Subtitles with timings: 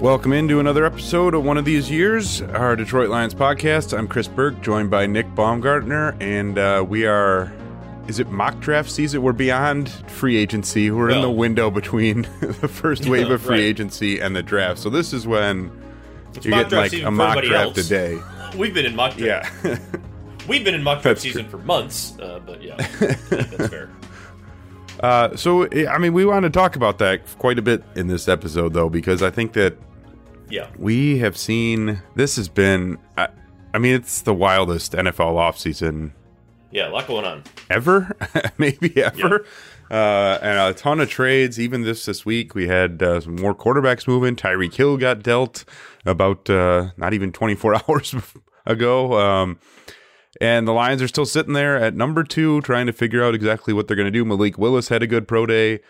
[0.00, 3.96] Welcome into another episode of one of these years, our Detroit Lions podcast.
[3.96, 7.52] I'm Chris Burke, joined by Nick Baumgardner, and uh, we are.
[8.08, 9.22] Is it mock draft season?
[9.22, 10.90] We're beyond free agency.
[10.90, 13.64] We're in the window between the first wave of free Right.
[13.64, 14.80] agency and the draft.
[14.80, 15.70] So this is when
[16.34, 17.86] It's you're getting like a mock draft else.
[17.86, 18.18] a day.
[18.56, 19.52] We've been in mock draft.
[19.64, 19.78] Yeah.
[20.48, 23.90] We've been in mock That's draft season for months, uh, but yeah, that's fair.
[24.98, 28.28] Uh, so, I mean, we want to talk about that quite a bit in this
[28.28, 29.78] episode, though, because I think that
[30.50, 32.98] Yeah, we have seen this has been.
[33.16, 33.28] I,
[33.72, 36.12] I mean, it's the wildest NFL offseason
[36.70, 37.42] yeah, a lot going on.
[37.68, 38.16] ever,
[38.58, 39.44] maybe ever.
[39.90, 41.58] Uh, and a ton of trades.
[41.58, 44.36] Even this this week, we had uh, some more quarterbacks moving.
[44.36, 45.64] Tyreek Hill got dealt
[46.06, 48.14] about uh, not even 24 hours
[48.66, 49.18] ago.
[49.18, 49.58] Um,
[50.40, 53.74] and the Lions are still sitting there at number two, trying to figure out exactly
[53.74, 54.24] what they're going to do.
[54.24, 55.80] Malik Willis had a good pro day.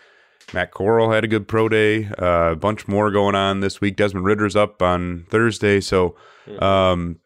[0.53, 2.05] Matt Corral had a good pro day.
[2.19, 3.95] Uh, a bunch more going on this week.
[3.95, 5.79] Desmond Ridder's up on Thursday.
[5.79, 6.15] So,
[6.59, 7.19] um,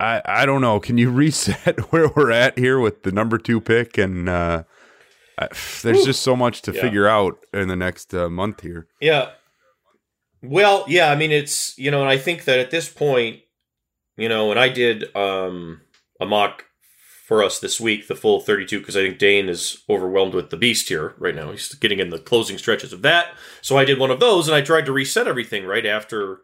[0.00, 0.80] I, I don't know.
[0.80, 3.98] Can you reset where we're at here with the number two pick?
[3.98, 4.64] And uh,
[5.38, 5.48] I,
[5.82, 6.80] there's just so much to Yeah.
[6.80, 8.86] figure out in the next uh, month here.
[9.00, 9.30] Yeah.
[10.42, 13.40] Well, yeah, I mean it's you know, and I think that at this point,
[14.16, 15.80] you know, and I did um
[16.20, 16.64] a mock
[17.32, 20.56] for us this week, the full 32, because I think Dane is overwhelmed with the
[20.58, 21.50] beast here right now.
[21.50, 23.28] He's getting in the closing stretches of that.
[23.62, 26.42] So I did one of those and I tried to reset everything right after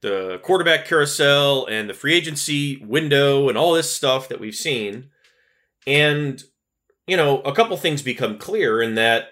[0.00, 5.10] the quarterback carousel and the free agency window and all this stuff that we've seen.
[5.86, 6.42] And,
[7.06, 9.28] you know, a couple things become clear in that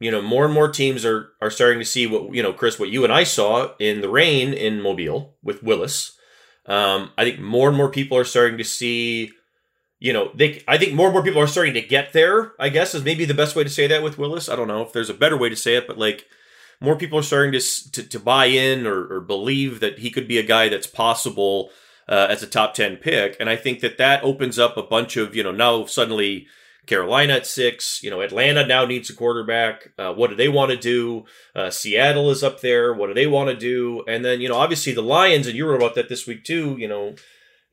[0.00, 2.78] you know, more and more teams are are starting to see what you know, Chris,
[2.78, 6.16] what you and I saw in the rain in Mobile with Willis.
[6.64, 9.30] Um, I think more and more people are starting to see,
[9.98, 10.62] you know, they.
[10.68, 12.52] I think more and more people are starting to get there.
[12.58, 14.48] I guess is maybe the best way to say that with Willis.
[14.48, 16.26] I don't know if there's a better way to say it, but like
[16.80, 20.28] more people are starting to to, to buy in or, or believe that he could
[20.28, 21.70] be a guy that's possible
[22.08, 25.16] uh, as a top ten pick, and I think that that opens up a bunch
[25.16, 26.46] of you know now suddenly
[26.86, 28.02] Carolina at six.
[28.02, 29.92] You know, Atlanta now needs a quarterback.
[29.98, 31.24] Uh, what do they want to do?
[31.54, 32.94] Uh, Seattle is up there.
[32.94, 34.04] What do they want to do?
[34.06, 36.76] And then, you know, obviously the Lions, and you wrote about that this week too.
[36.78, 37.14] You know,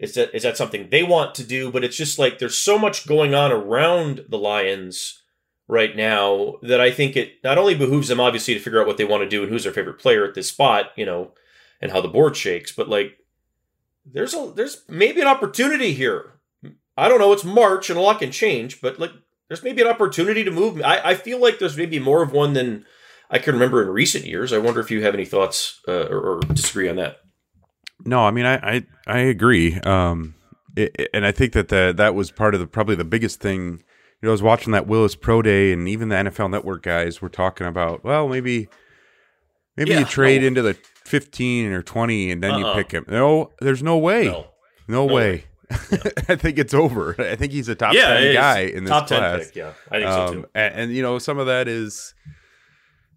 [0.04, 1.72] is that is that something they want to do?
[1.72, 5.24] But it's just like there's so much going on around the Lions
[5.68, 8.98] right now that I think it not only behooves them obviously to figure out what
[8.98, 11.32] they want to do and who's their favorite player at this spot, you know,
[11.82, 13.18] and how the board shakes, but like
[14.06, 16.34] there's a there's maybe an opportunity here
[16.98, 17.34] I don't know.
[17.34, 19.12] It's March and a lot can change, but like
[19.48, 20.82] there's maybe an opportunity to move.
[20.82, 22.86] I, I feel like there's maybe more of one than
[23.30, 24.54] I can remember in recent years.
[24.54, 27.18] I wonder if you have any thoughts uh, or, or disagree on that.
[28.06, 29.80] No, I mean, I I, I agree.
[29.82, 30.36] Um,
[30.76, 33.40] it, it- and I think that the, that was part of the probably the biggest
[33.40, 33.84] thing.
[34.22, 37.22] You know, I was watching that Willis Pro Day, and even the NFL Network guys
[37.22, 38.70] were talking about, well, maybe
[39.78, 40.48] maybe Yeah, you trade no.
[40.48, 40.74] into the
[41.06, 42.76] fifteen or twenty, and then you Uh-uh.
[42.76, 43.06] pick him.
[43.10, 44.26] No, there's no way.
[44.26, 44.48] No.
[44.88, 45.46] No, No way.
[45.72, 47.16] I think it's over.
[47.20, 49.46] I think he's a top yeah, ten guy in this top class.
[49.48, 49.56] pick.
[49.56, 50.50] Yeah, I think so Um, too.
[50.54, 52.14] and, and you know, some of that is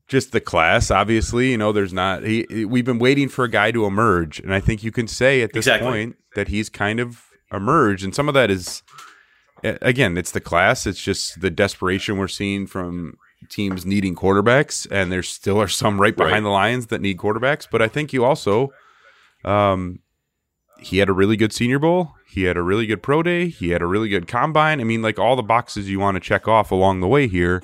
[0.09, 0.91] just the class.
[0.91, 2.23] Obviously, you know, there's not.
[2.25, 5.43] He, we've been waiting for a guy to emerge, and I think you can say
[5.43, 5.89] at this Exactly.
[5.91, 7.23] point that he's kind of
[7.53, 8.05] emerged.
[8.05, 8.83] And some of that is,
[9.63, 10.87] again, it's the class.
[10.87, 13.15] It's just the desperation we're seeing from
[13.51, 16.41] teams needing quarterbacks, and there still are some right behind Right.
[16.43, 17.67] the Lions that need quarterbacks.
[17.71, 18.73] But I think you also,
[19.45, 20.01] um,
[20.81, 22.13] he had a really good Senior Bowl.
[22.29, 23.49] He had a really good pro day.
[23.49, 24.81] He had a really good combine.
[24.81, 27.63] I mean, like all the boxes you want to check off along the way here.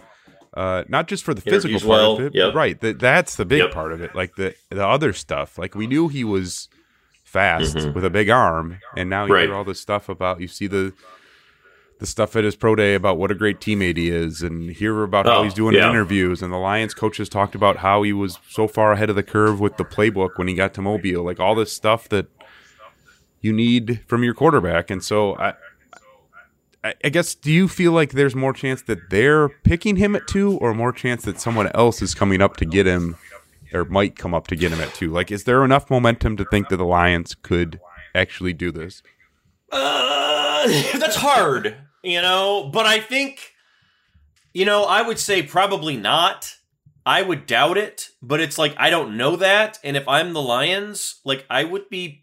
[0.55, 2.55] Uh, not just for the physical part well, of it, yep.
[2.55, 2.79] right?
[2.81, 3.71] That that's the big Yep.
[3.73, 4.15] part of it.
[4.15, 5.57] Like the the other stuff.
[5.57, 6.69] Like we knew he was
[7.25, 7.95] fast Mhm.
[7.95, 9.47] with a big arm, and now you Right.
[9.47, 10.41] hear all this stuff about.
[10.41, 10.93] You see the
[12.01, 15.05] the stuff at his pro day about what a great teammate he is, and hear
[15.05, 15.89] about how Oh, he's doing in yeah.
[15.89, 16.43] interviews.
[16.43, 19.61] And the Lions coaches talked about how he was so far ahead of the curve
[19.61, 21.23] with the playbook when he got to Mobile.
[21.23, 22.27] Like all this stuff that
[23.41, 24.91] you need from your quarterback.
[24.91, 25.55] And so I,
[26.85, 30.59] I, guess, do you feel like there's more chance that they're picking him at two,
[30.59, 33.17] or more chance that someone else is coming up to get him,
[33.73, 35.11] or might come up to get him at two?
[35.11, 37.79] Like, is there enough momentum to think that the Lions could
[38.15, 39.03] actually do this?
[39.71, 40.67] Uh,
[40.99, 42.69] that's hard, you know.
[42.73, 43.53] But I think,
[44.53, 46.57] you know, I would say probably not.
[47.05, 49.79] I would doubt it, but it's like I don't know that.
[49.83, 52.22] And if I'm the Lions, like I would be,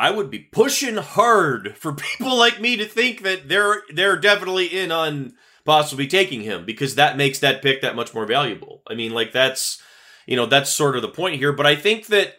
[0.00, 4.66] I would be pushing hard for people like me to think that they're they're definitely
[4.66, 5.34] in on
[5.66, 8.82] possibly taking him because that makes that pick that much more valuable.
[8.88, 9.80] I mean, like that's
[10.26, 11.52] you know that's sort of the point here.
[11.52, 12.36] But I think that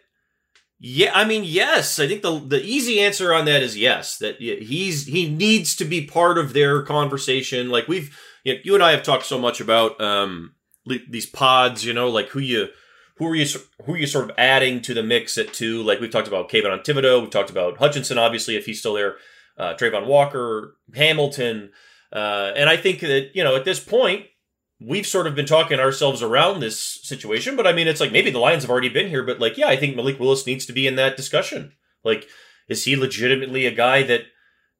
[0.79, 1.99] yeah, I mean, yes.
[1.99, 4.17] I think the the easy answer on that is yes.
[4.17, 7.69] That he's he needs to be part of their conversation.
[7.69, 10.55] Like we've you, know, you and I have talked so much about um
[10.87, 11.85] these pods.
[11.85, 12.69] You know, like who you
[13.21, 13.45] who are you
[13.85, 15.83] who are you sort of adding to the mix at two?
[15.83, 19.17] Like we've talked about Kayvon Thibodeaux, we've talked about Hutchinson, obviously if he's still there,
[19.59, 21.69] uh, Travon Walker, Hamilton,
[22.11, 24.25] uh, and I think that you know at this point
[24.79, 27.55] we've sort of been talking ourselves around this situation.
[27.55, 29.67] But I mean, it's like maybe the Lions have already been here, but like yeah,
[29.67, 31.73] I think Malik Willis needs to be in that discussion.
[32.03, 32.27] Like,
[32.67, 34.23] is he legitimately a guy that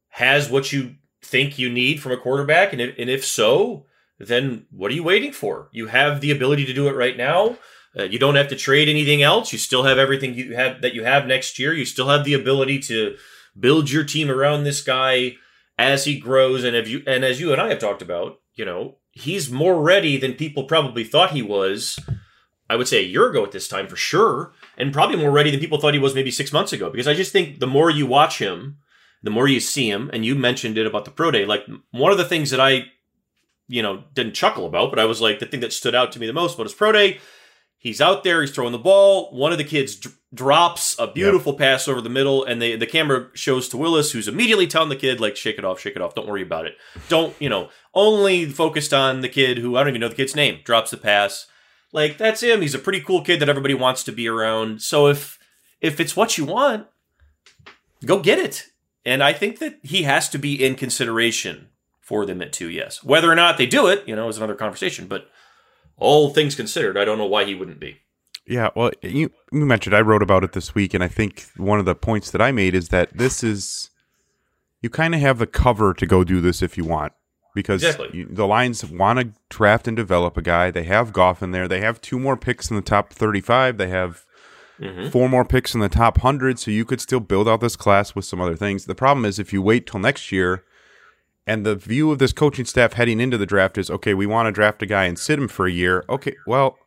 [0.10, 2.74] has what you think you need from a quarterback?
[2.74, 3.86] And if, and if so,
[4.18, 5.70] then what are you waiting for?
[5.72, 7.60] You have the ability to do it right now.
[7.98, 9.52] Uh, you don't have to trade anything else.
[9.52, 11.74] You still have everything you have that you have next year.
[11.74, 13.18] You still have the ability to
[13.60, 15.36] build your team around this guy
[15.78, 16.64] as he grows.
[16.64, 19.82] And if you and as you and I have talked about, you know, he's more
[19.82, 22.00] ready than people probably thought he was.
[22.70, 25.52] I would say a year ago at this time for sure, and probably more ready
[25.52, 26.90] than people thought he was maybe six months ago.
[26.90, 28.78] Because I just think the more you watch him,
[29.22, 31.46] the more you see him, and you mentioned it about the pro day.
[31.46, 32.86] Like one of the things that I,
[33.68, 36.20] you know, didn't chuckle about, but I was like the thing that stood out to
[36.20, 37.20] me the most about his pro day
[37.81, 38.42] He's out there.
[38.42, 39.31] He's throwing the ball.
[39.31, 41.60] One of the kids d- drops a beautiful yep.
[41.60, 44.95] pass over the middle, and the the camera shows to Willis, who's immediately telling the
[44.95, 46.13] kid like, "Shake it off, shake it off.
[46.13, 46.78] Don't worry about it.
[47.10, 50.36] Don't you know?" Only focused on the kid who I don't even know the kid's
[50.36, 50.60] name.
[50.63, 51.48] Drops the pass.
[51.92, 52.62] Like that's him.
[52.62, 54.84] He's a pretty cool kid that everybody wants to be around.
[54.84, 55.39] So if
[55.81, 56.86] if it's what you want,
[58.06, 58.68] go get it.
[59.04, 61.69] And I think that he has to be in consideration
[62.00, 62.69] for them at two.
[62.69, 65.07] Yes, whether or not they do it, you know, is another conversation.
[65.07, 65.31] But
[65.98, 68.00] all things considered, I don't know why he wouldn't be.
[68.46, 71.80] Yeah, well, you, you mentioned I wrote about it this week, and I think one
[71.80, 73.92] of the points that I made is that this is
[74.82, 77.14] you kind of have the cover to go do this if you want
[77.54, 78.10] because exactly.
[78.20, 80.72] you, the Lions want to draft and develop a guy.
[80.72, 81.68] They have Goff in there.
[81.68, 83.78] They have two more picks in the top 35.
[83.78, 84.26] They have
[84.80, 85.10] mm-hmm.
[85.10, 88.16] four more picks in the top 100, so you could still build out this class
[88.16, 88.86] with some other things.
[88.86, 90.64] The problem is if you wait till next year
[91.48, 94.48] and the view of this coaching staff heading into the draft is okay, we want
[94.48, 96.06] to draft a guy and sit him for a year.
[96.10, 96.78] Okay, well,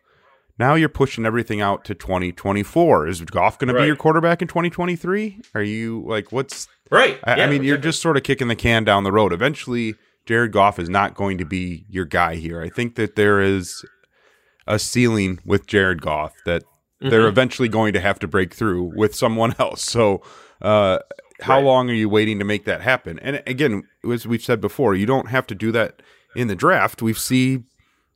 [0.59, 3.09] now you're pushing everything out to 2024.
[3.09, 3.81] Is Goff going right.
[3.81, 5.41] to be your quarterback in 2023?
[5.55, 7.19] Are you like, what's right?
[7.25, 9.33] I, yeah, I mean, you're just sort of kicking the can down the road.
[9.33, 9.97] Eventually,
[10.27, 12.63] Jared Goff is not going to be your guy here.
[12.63, 13.85] I think that there is
[14.67, 17.11] a ceiling with Jared Goff that mm-hmm.
[17.11, 19.83] they're eventually going to have to break through with someone else.
[19.83, 20.23] So,
[20.63, 21.01] uh,
[21.41, 21.65] how right.
[21.65, 23.19] long are you waiting to make that happen?
[23.21, 26.01] And again, as we've said before, you don't have to do that
[26.37, 27.03] in the draft.
[27.03, 27.65] We've see,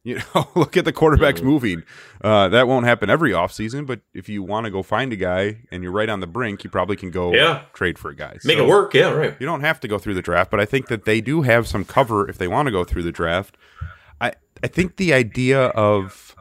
[0.05, 1.47] you know, look at the quarterbacks mm-hmm.
[1.47, 1.83] moving.
[2.23, 5.59] Uh, that won't happen every offseason, but if you want to go find a guy
[5.71, 7.63] and you're right on the brink, you probably can go yeah.
[7.73, 8.37] trade for a guy.
[8.45, 9.37] Make so it work, yeah, right.
[9.41, 11.67] You don't have to go through the draft, but I think that they do have
[11.67, 13.57] some cover if they want to go through the draft.
[14.21, 14.33] I
[14.63, 16.35] I think the idea of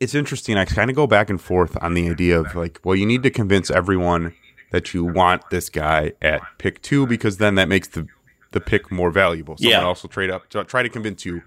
[0.00, 0.58] it's interesting.
[0.58, 3.22] I kind of go back and forth on the idea of like, well, you need
[3.22, 4.34] to convince everyone
[4.72, 8.08] that you want this guy at pick two because then that makes the
[8.50, 9.56] the pick more valuable.
[9.56, 9.82] Someone yeah.
[9.82, 11.42] else will trade up to try to convince you.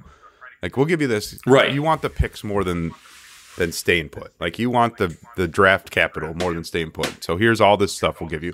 [0.61, 1.37] Like we'll give you this.
[1.45, 1.73] Right.
[1.73, 2.91] You want the picks more than
[3.57, 4.33] than staying put.
[4.39, 7.23] Like you want the the draft capital more than staying put.
[7.23, 8.53] So here's all this stuff we'll give you.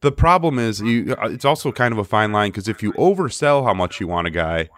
[0.00, 1.16] The problem is you.
[1.22, 4.26] It's also kind of a fine line because if you oversell how much you want
[4.26, 4.68] a guy,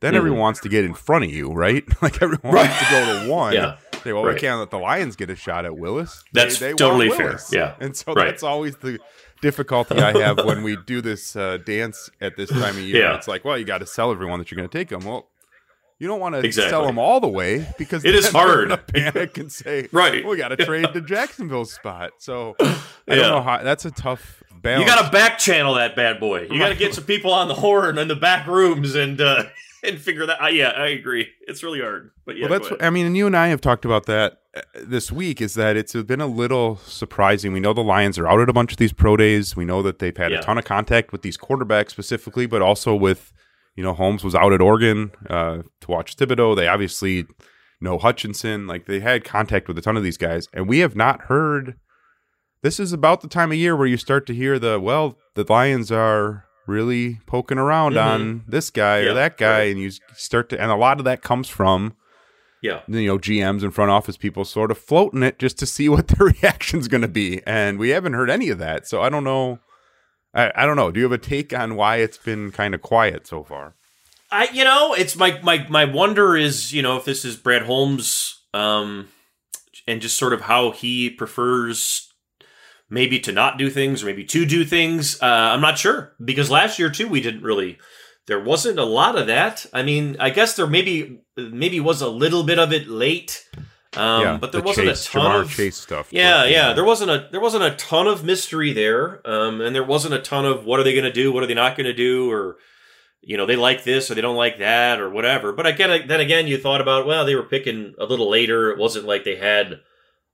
[0.00, 0.16] then mm.
[0.16, 1.84] everyone wants to get in front of you, right?
[2.02, 2.68] like everyone right.
[2.68, 3.54] wants to go to one.
[3.54, 3.76] yeah.
[4.06, 4.34] Say, well, right.
[4.34, 6.22] we can't let the Lions get a shot at Willis.
[6.32, 7.40] That's they, they totally fair.
[7.50, 7.74] Yeah.
[7.80, 8.26] And so right.
[8.26, 9.00] that's always the
[9.42, 13.02] difficulty I have when we do this uh, dance at this time of year.
[13.02, 13.16] Yeah.
[13.16, 15.04] It's like, well, you got to sell everyone that you're going to take them.
[15.04, 15.26] Well,
[15.98, 16.70] you don't want to exactly.
[16.70, 20.30] sell them all the way because it is hard to panic and say, right, well,
[20.30, 22.12] we got to trade to Jacksonville's spot.
[22.18, 22.64] So I
[23.08, 23.16] yeah.
[23.16, 23.62] don't know how.
[23.62, 24.82] That's a tough balance.
[24.82, 26.42] You got to back channel that bad boy.
[26.42, 29.20] You got to get some people on the horn in the back rooms and.
[29.20, 29.44] Uh,
[29.86, 30.42] and figure that.
[30.42, 31.28] Uh, yeah, I agree.
[31.46, 32.48] It's really hard, but yeah.
[32.48, 32.72] Well, that's.
[32.80, 35.40] I mean, and you and I have talked about that uh, this week.
[35.40, 37.52] Is that it's been a little surprising.
[37.52, 39.56] We know the Lions are out at a bunch of these pro days.
[39.56, 40.38] We know that they've had yeah.
[40.38, 43.32] a ton of contact with these quarterbacks specifically, but also with,
[43.74, 46.56] you know, Holmes was out at Oregon uh, to watch Thibodeaux.
[46.56, 47.26] They obviously
[47.80, 48.66] know Hutchinson.
[48.66, 51.76] Like they had contact with a ton of these guys, and we have not heard.
[52.62, 55.44] This is about the time of year where you start to hear the well, the
[55.48, 58.08] Lions are really poking around mm-hmm.
[58.08, 59.70] on this guy yeah, or that guy, right.
[59.70, 61.96] and you start to, and a lot of that comes from,
[62.62, 65.88] yeah, you know, GMs and front office people sort of floating it just to see
[65.90, 69.08] what their reaction's going to be, and we haven't heard any of that, so I
[69.08, 69.60] don't know.
[70.34, 70.90] I, I don't know.
[70.90, 73.74] Do you have a take on why it's been kind of quiet so far?
[74.30, 77.62] I, you know, it's my my my wonder is, you know, if this is Brad
[77.62, 79.08] Holmes, um,
[79.86, 82.05] and just sort of how he prefers
[82.88, 85.20] maybe to not do things or maybe to do things.
[85.20, 87.78] Uh, I'm not sure because last year too we didn't really.
[88.26, 89.66] There wasn't a lot of that.
[89.72, 93.48] I mean, I guess there maybe maybe was a little bit of it late.
[93.96, 96.12] Um, yeah, but there the wasn't chase, a ton Ja'Marr of chase stuff.
[96.12, 99.84] Yeah, yeah, there wasn't a there wasn't a ton of mystery there, um, and there
[99.84, 101.86] wasn't a ton of what are they going to do, what are they not going
[101.86, 102.56] to do, or
[103.22, 105.52] you know they like this or they don't like that or whatever.
[105.52, 108.70] But again, then again, you thought about well, they were picking a little later.
[108.70, 109.80] It wasn't like they had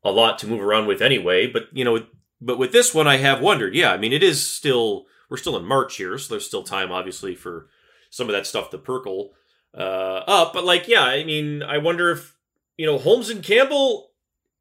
[0.02, 1.46] a lot to move around with anyway.
[1.46, 2.04] But you know,
[2.44, 3.74] but with this one, I have wondered.
[3.74, 6.92] Yeah, I mean, it is still we're still in March here, so there's still time,
[6.92, 7.68] obviously, for
[8.10, 9.32] some of that stuff to perkle
[9.74, 10.52] uh, up.
[10.52, 12.36] But like, yeah, I mean, I wonder if
[12.76, 14.10] you know Holmes and Campbell,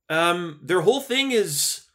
[0.09, 1.87] um, their whole thing is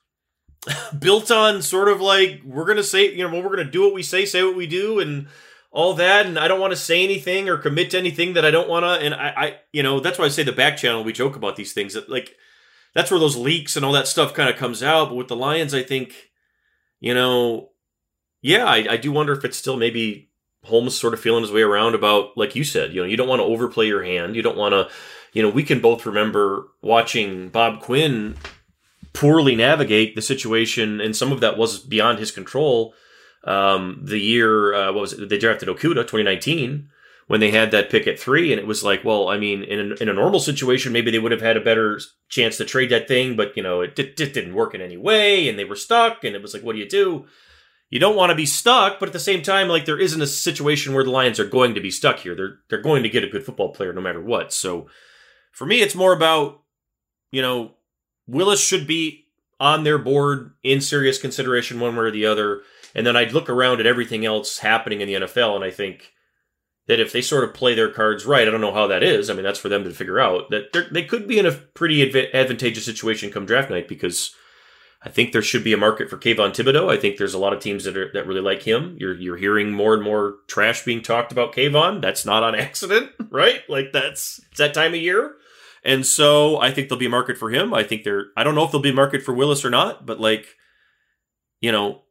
[0.98, 4.02] built on sort of like we're gonna say, you know, we're gonna do what we
[4.02, 5.28] say, say what we do, and
[5.70, 6.26] all that.
[6.26, 8.84] And I don't want to say anything or commit to anything that I don't want
[8.84, 9.04] to.
[9.04, 11.04] And I, I, you know, that's why I say the back channel.
[11.04, 12.34] We joke about these things that like
[12.96, 15.10] that's where those leaks and all that stuff kind of comes out.
[15.10, 16.30] But with the Lions, I think,
[16.98, 17.68] you know,
[18.40, 20.30] yeah, I, I do wonder if it's still maybe
[20.64, 23.28] Holmes sort of feeling his way around about, like you said, you know, you don't
[23.28, 24.34] want to overplay your hand.
[24.34, 24.88] You don't want to,
[25.34, 28.34] you know, we can both remember watching Bob Quinn
[29.12, 32.94] poorly navigate the situation, and some of that was beyond his control.
[33.44, 35.28] Um, the year, uh, what was it?
[35.28, 36.88] They drafted Okudah, 2019
[37.26, 38.52] when they had that pick at three.
[38.52, 41.18] And it was like, well, I mean, in a, in a normal situation, maybe they
[41.18, 44.16] would have had a better chance to trade that thing, but, you know, it, it
[44.16, 46.22] didn't work in any way and they were stuck.
[46.24, 47.26] And it was like, what do you do?
[47.90, 50.26] You don't want to be stuck, but at the same time, like there isn't a
[50.26, 52.34] situation where the Lions are going to be stuck here.
[52.34, 54.52] They're they're going to get a good football player no matter what.
[54.52, 54.88] So
[55.52, 56.62] for me, it's more about,
[57.30, 57.74] you know,
[58.26, 59.26] Willis should be
[59.60, 62.62] on their board in serious consideration one way or the other.
[62.94, 66.12] And then I'd look around at everything else happening in the NFL and I think,
[66.88, 69.28] that if they sort of play their cards right, I don't know how that is.
[69.28, 70.50] I mean, that's for them to figure out.
[70.50, 74.34] That they could be in a pretty advantageous situation come draft night because
[75.02, 76.92] I think there should be a market for Kayvon Thibodeaux.
[76.92, 78.96] I think there's a lot of teams that are, that really like him.
[78.98, 82.00] You're you're hearing more and more trash being talked about Kayvon.
[82.00, 83.60] That's not on accident, right?
[83.68, 85.34] Like that's it's that time of year.
[85.84, 87.74] And so I think there'll be a market for him.
[87.74, 90.06] I think there I don't know if there'll be a market for Willis or not,
[90.06, 90.46] but like
[91.60, 92.02] you know,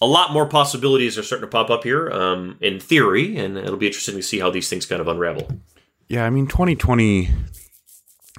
[0.00, 3.76] a lot more possibilities are starting to pop up here um, in theory, and it'll
[3.76, 5.48] be interesting to see how these things kind of unravel.
[6.08, 7.30] Yeah, I mean, 2020,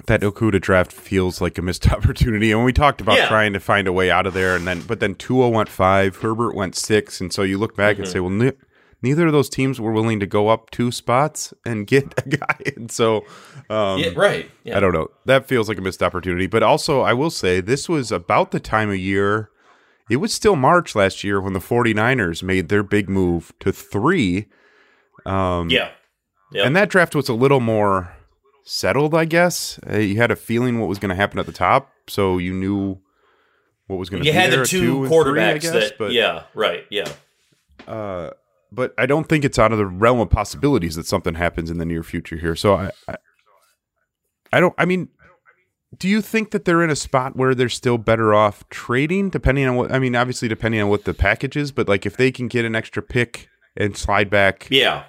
[0.06, 2.52] that Okudah draft feels like a missed opportunity.
[2.52, 3.28] And we talked about yeah.
[3.28, 6.16] trying to find a way out of there, and then but then Tua went five,
[6.16, 8.02] Herbert went six, and so you look back mm-hmm.
[8.02, 8.52] and say, well, ne-
[9.02, 12.58] neither of those teams were willing to go up two spots and get a guy,
[12.76, 13.24] and so
[13.70, 14.50] um, yeah, right.
[14.64, 14.76] Yeah.
[14.76, 15.08] I don't know.
[15.24, 16.46] That feels like a missed opportunity.
[16.46, 19.50] But also, I will say this was about the time of year
[20.08, 24.46] it was still March last year when the 49ers made their big move to three.
[25.24, 25.90] Um, yeah.
[26.52, 26.66] Yep.
[26.66, 28.14] And that draft was a little more
[28.64, 29.80] settled, I guess.
[29.88, 32.52] Uh, you had a feeling what was going to happen at the top, so you
[32.52, 32.98] knew
[33.88, 34.26] what was going to.
[34.26, 37.08] You had the two, two quarterbacks three, guess, that, but, yeah, right, yeah.
[37.86, 38.30] Uh,
[38.70, 41.78] but I don't think it's out of the realm of possibilities that something happens in
[41.78, 42.54] the near future here.
[42.54, 43.16] So I, I,
[44.52, 44.74] I don't.
[44.78, 45.08] I mean,
[45.98, 49.66] do you think that they're in a spot where they're still better off trading, depending
[49.66, 49.92] on what?
[49.92, 52.64] I mean, obviously depending on what the package is, but like if they can get
[52.64, 55.04] an extra pick and slide back, yeah,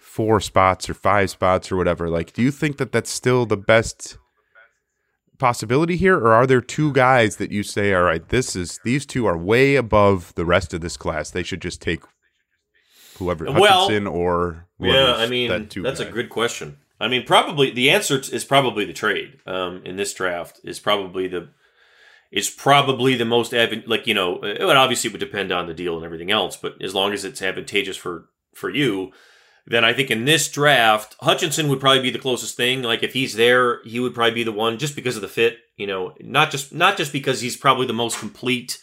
[0.00, 2.08] four spots or five spots or whatever.
[2.08, 4.18] Like, do you think that that's still the best
[5.38, 9.04] possibility here, or are there two guys that you say, all right, this is these
[9.06, 11.30] two are way above the rest of this class?
[11.30, 12.02] They should just take
[13.18, 15.14] whoever Hutchinson well, or yeah.
[15.16, 16.06] I mean, that that's guy.
[16.06, 16.78] a good question.
[16.98, 21.28] I mean, probably the answer is probably the trade um, in this draft is probably
[21.28, 21.48] the
[22.32, 25.74] is probably the most advan- like you know it would obviously would depend on the
[25.74, 29.12] deal and everything else, but as long as it's advantageous for for you,
[29.66, 32.82] then I think in this draft Hutchinson would probably be the closest thing.
[32.82, 35.58] Like if he's there, he would probably be the one just because of the fit.
[35.76, 38.78] You know, not just not just because he's probably the most complete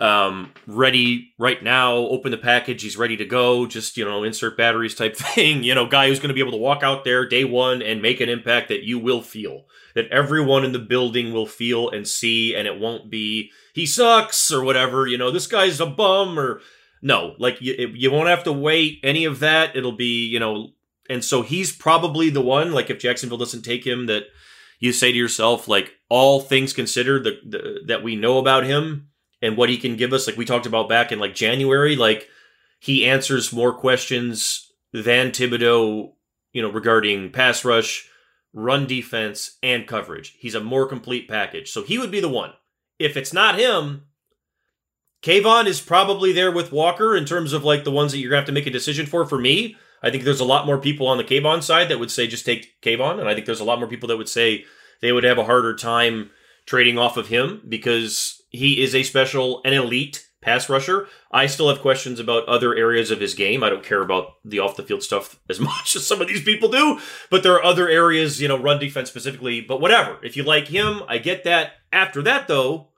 [0.00, 1.94] um, ready right now.
[1.94, 2.82] Open the package.
[2.82, 3.66] He's ready to go.
[3.66, 5.62] Just you know, insert batteries type thing.
[5.62, 8.02] You know, guy who's going to be able to walk out there day one and
[8.02, 12.08] make an impact that you will feel, that everyone in the building will feel and
[12.08, 15.06] see, and it won't be he sucks or whatever.
[15.06, 16.62] You know, this guy's a bum or
[17.02, 17.34] no.
[17.38, 19.76] Like you, you won't have to wait any of that.
[19.76, 20.70] It'll be you know,
[21.10, 22.72] and so he's probably the one.
[22.72, 24.24] Like if Jacksonville doesn't take him, that
[24.78, 29.09] you say to yourself, like all things considered, the, the that we know about him
[29.42, 30.26] and what he can give us.
[30.26, 32.28] Like we talked about back in like January, like
[32.78, 36.12] he answers more questions than Thibodeaux,
[36.52, 38.08] you know, regarding pass rush,
[38.52, 40.36] run defense, and coverage.
[40.38, 41.70] He's a more complete package.
[41.70, 42.52] So he would be the one.
[42.98, 44.04] If it's not him,
[45.22, 48.40] Kayvon is probably there with Walker in terms of like the ones that you're gonna
[48.40, 49.26] have to make a decision for.
[49.26, 52.10] For me, I think there's a lot more people on the Kayvon side that would
[52.10, 54.64] say just take Kayvon, and I think there's a lot more people that would say
[55.00, 56.30] they would have a harder time
[56.66, 61.06] trading off of him because he is a special, an elite pass rusher.
[61.30, 63.62] I still have questions about other areas of his game.
[63.62, 66.42] I don't care about the off the field stuff as much as some of these
[66.42, 66.98] people do,
[67.30, 69.60] but there are other areas, you know, run defense specifically.
[69.60, 70.18] But whatever.
[70.22, 71.72] If you like him, I get that.
[71.92, 72.88] After that, though,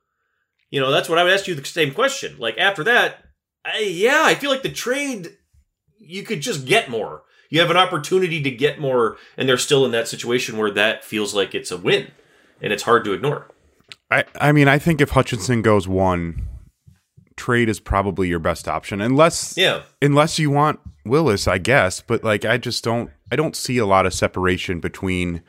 [0.70, 2.36] you know, that's what I would ask you the same question.
[2.38, 3.24] Like after that,
[3.64, 5.36] I, yeah, I feel like the trade,
[5.98, 7.22] you could just get more.
[7.48, 11.04] You have an opportunity to get more, and they're still in that situation where that
[11.04, 12.10] feels like it's a win,
[12.62, 13.50] and it's hard to ignore.
[14.12, 16.46] I, I mean, I think if Hutchinson goes one,
[17.36, 19.82] trade is probably your best option, unless Yeah.
[20.00, 22.00] unless you want Willis, I guess.
[22.00, 25.42] But like, I just don't, I don't see a lot of separation between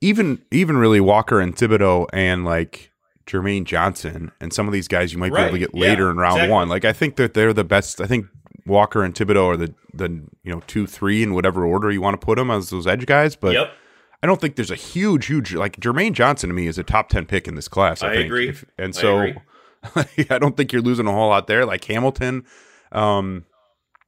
[0.00, 2.92] even even really Walker and Thibodeaux and like
[3.26, 6.10] Jermaine Johnson and some of these guys you might be able to get yeah, later
[6.10, 6.52] in round exactly.
[6.54, 6.68] one.
[6.68, 8.00] Like, I think that they're the best.
[8.00, 8.26] I think
[8.66, 10.08] Walker and Thibodeaux are the the
[10.44, 13.06] you know two, three in whatever order you want to put them as those edge
[13.06, 13.34] guys.
[13.34, 13.72] But yep.
[14.22, 17.08] I don't think there's a huge, huge like Jermaine Johnson to me is a top
[17.08, 18.02] ten pick in this class.
[18.02, 18.26] I, I think.
[18.26, 18.48] agree.
[18.48, 19.36] If- and I so agree.
[20.30, 21.64] I don't think you're losing a whole lot there.
[21.64, 22.44] Like Hamilton,
[22.90, 23.44] um,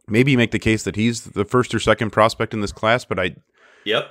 [0.09, 3.19] maybe make the case that he's the first or second prospect in this class, but
[3.21, 3.37] I
[3.85, 4.11] Yep.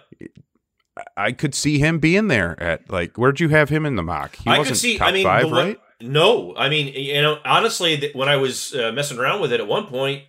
[1.15, 4.35] I could see him being there at like where'd you have him in the mock?
[4.37, 4.97] He I wasn't could see.
[4.97, 5.79] top I mean, five, one- right?
[6.01, 9.59] No, I mean, you know, honestly, th- when I was uh, messing around with it
[9.59, 10.23] at one point,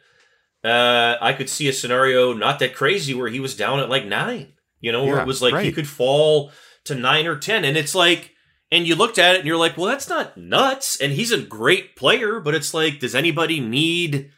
[0.65, 4.05] uh, I could see a scenario not that crazy where he was down at like
[4.05, 4.55] nine.
[4.80, 6.52] You know, where it was like he could fall
[6.84, 8.32] to nine or ten, and it's like,
[8.72, 11.40] and you looked at it and you're like, well, that's not nuts, and he's a
[11.40, 14.30] great player, but it's like, does anybody need?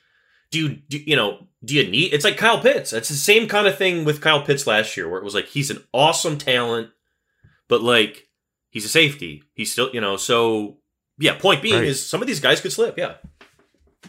[0.51, 1.47] Do you, do, you know?
[1.65, 2.13] Do you need?
[2.13, 2.93] It's like Kyle Pitts.
[2.93, 5.47] It's the same kind of thing with Kyle Pitts last year, where it was like
[5.47, 6.91] he's an awesome talent,
[7.69, 8.27] but like
[8.71, 9.45] he's a safety.
[9.55, 10.79] He's still, you know, so
[11.19, 11.39] yeah.
[11.39, 11.85] Point being Right.
[11.85, 12.99] is some of these guys could slip.
[12.99, 13.15] Yeah,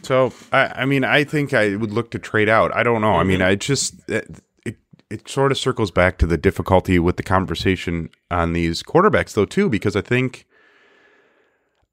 [0.02, 2.74] So I, I mean, I think I would look to trade out.
[2.74, 3.14] I don't know.
[3.14, 3.38] I mean.
[3.38, 3.48] Mm-hmm.
[3.48, 4.22] I just eh,
[5.14, 9.44] it, sort of circles back to the difficulty with the conversation on these quarterbacks, though,
[9.44, 10.46] too, because I think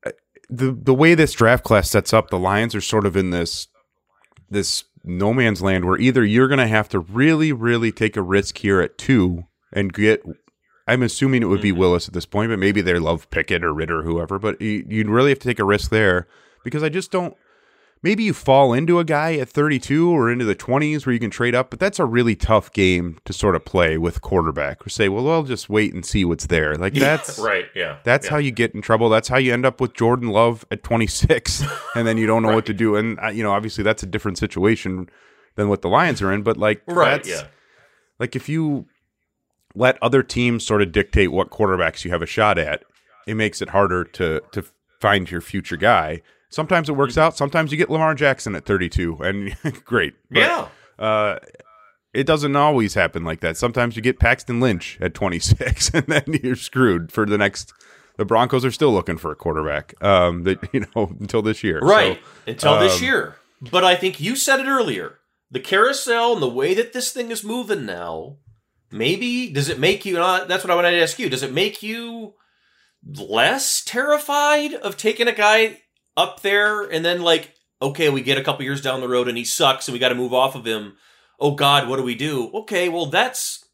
[0.06, 0.12] uh,
[0.50, 3.68] the the way this draft class sets up, the Lions are sort of in this
[4.50, 8.22] this no man's land where either you're going to have to really, really take a
[8.22, 10.24] risk here at two and get.
[10.88, 11.78] I'm assuming it would be Mhm.
[11.78, 14.38] Willis at this point, but maybe they love Pickett or Ridder or whoever.
[14.40, 16.28] But you, you'd really have to take a risk there
[16.64, 17.36] because I just don't.
[18.04, 21.30] Maybe you fall into a guy at 32 or into the 20s where you can
[21.30, 24.84] trade up, but that's a really tough game to sort of play with quarterback.
[24.84, 26.76] Or say, well, I'll just wait and see what's there.
[26.76, 27.66] Like that's right.
[27.76, 28.32] Yeah, that's yeah.
[28.32, 29.10] how you get in trouble.
[29.10, 31.64] That's how you end up with Jordan Love at 26,
[31.96, 32.96] and then you don't know what to do.
[32.96, 35.08] And uh, you know, obviously, that's a different situation
[35.56, 36.42] than what the Lions are in.
[36.42, 37.24] But like, right.
[37.24, 37.48] that's- Yeah,
[38.18, 38.88] like if you
[39.76, 42.84] let other teams sort of dictate what quarterbacks you have a shot at,
[43.28, 44.66] it makes it harder to to
[45.00, 46.24] find your future guy.
[46.52, 47.00] Sometimes it Mm-hmm.
[47.00, 47.36] works out.
[47.36, 50.14] Sometimes you get Lamar Jackson at 32, and great.
[50.30, 50.68] But, yeah.
[51.00, 51.40] uh,
[52.14, 53.58] it doesn't always happen like that.
[53.58, 57.74] Sometimes you get Paxton Lynch at 26, and then you're screwed for the next.
[58.18, 59.94] The Broncos are still looking for a quarterback.
[60.04, 62.20] Um, that you know until this year, Right.
[62.46, 63.36] So, Until this um, year.
[63.72, 65.20] But I think you said it earlier.
[65.50, 68.38] The carousel and the way that this thing is moving now,
[68.92, 71.30] maybe does it make you not that's what I wanted to ask you.
[71.30, 72.34] Does it make you
[73.06, 75.80] less terrified of taking a guy
[76.18, 79.38] up there and then like, okay, we get a couple years down the road and
[79.38, 80.98] he sucks and we gotta move off of him.
[81.40, 82.52] Oh God, what do we do?
[82.54, 83.66] Okay, well that's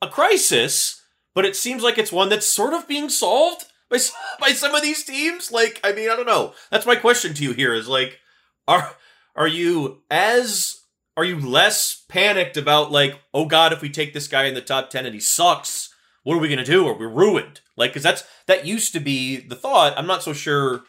[0.00, 1.02] a crisis,
[1.34, 3.98] but it seems like it's one that's sort of being solved by
[4.40, 5.52] by some of these teams.
[5.52, 6.54] Like, I mean, I don't know.
[6.70, 8.18] That's my question to you here is like,
[8.66, 8.96] are
[9.36, 10.82] are you as
[11.16, 14.60] are you less panicked about like, oh God, if we take this guy in the
[14.60, 16.88] top ten and he sucks, what are we gonna do?
[16.88, 17.60] Are we ruined?
[17.76, 19.96] Like, because that's that used to be the thought.
[19.96, 20.82] I'm not so sure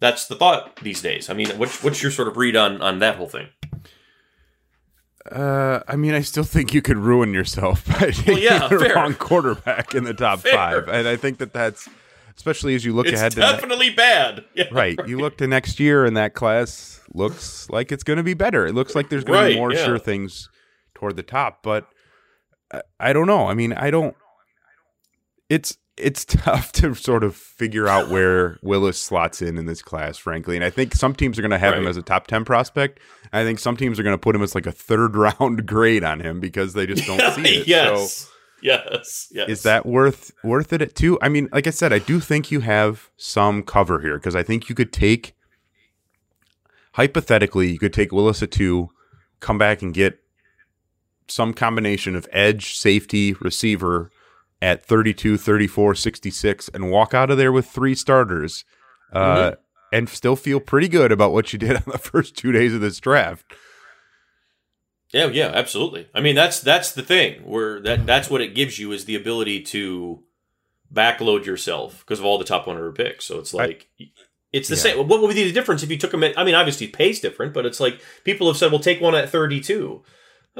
[0.00, 1.30] that's the thought these days.
[1.30, 3.48] I mean, what's what's your sort of read on on that whole thing?
[5.30, 9.14] Uh, I mean, I still think you could ruin yourself by taking yeah, the wrong
[9.14, 10.54] quarterback in the top Fair.
[10.54, 11.88] five, and I think that that's
[12.36, 14.44] especially as you look It's ahead to ne- definitely bad.
[14.54, 14.98] Yeah, right.
[15.06, 18.66] You look to next year, and that class looks like it's going to be better.
[18.66, 19.84] It looks like there's going to be more yeah.
[19.84, 20.48] sure things
[20.94, 21.86] toward the top, but
[22.72, 23.46] I, I don't know.
[23.46, 24.16] I mean, I don't.
[25.50, 30.18] It's it's tough to sort of figure out where Willis slots in in this class,
[30.18, 30.56] frankly.
[30.56, 33.00] And I think some teams are going to have him as a top ten prospect.
[33.32, 36.04] I think some teams are going to put him as like a third round grade
[36.04, 37.66] on him because they just don't see it.
[37.70, 38.30] So yes.
[38.62, 39.28] yes.
[39.32, 39.48] Yes.
[39.48, 41.18] is that worth worth it at two?
[41.22, 44.42] I mean, like I said, I do think you have some cover here because I
[44.42, 45.34] think you could take
[46.92, 48.90] hypothetically, you could take Willis at two,
[49.40, 50.18] come back and get
[51.28, 54.10] some combination of edge, safety, receiver
[54.62, 58.64] at 32, 34, 66 and walk out of there with three starters.
[59.12, 59.52] Uh,
[59.92, 62.80] and still feel pretty good about what you did on the first two days of
[62.80, 63.44] this draft.
[65.12, 66.08] Yeah, yeah, absolutely.
[66.14, 69.16] I mean, that's that's the thing where that that's what it gives you is the
[69.16, 70.22] ability to
[70.92, 73.24] backload yourself because of all the top 100 picks.
[73.24, 73.88] So it's like
[74.52, 74.80] it's the Yeah.
[74.80, 75.08] same.
[75.08, 76.38] What would be the difference if you took them at?
[76.38, 79.28] I mean, obviously pace different, but it's like people have said, "Well, take one at
[79.30, 80.04] 32."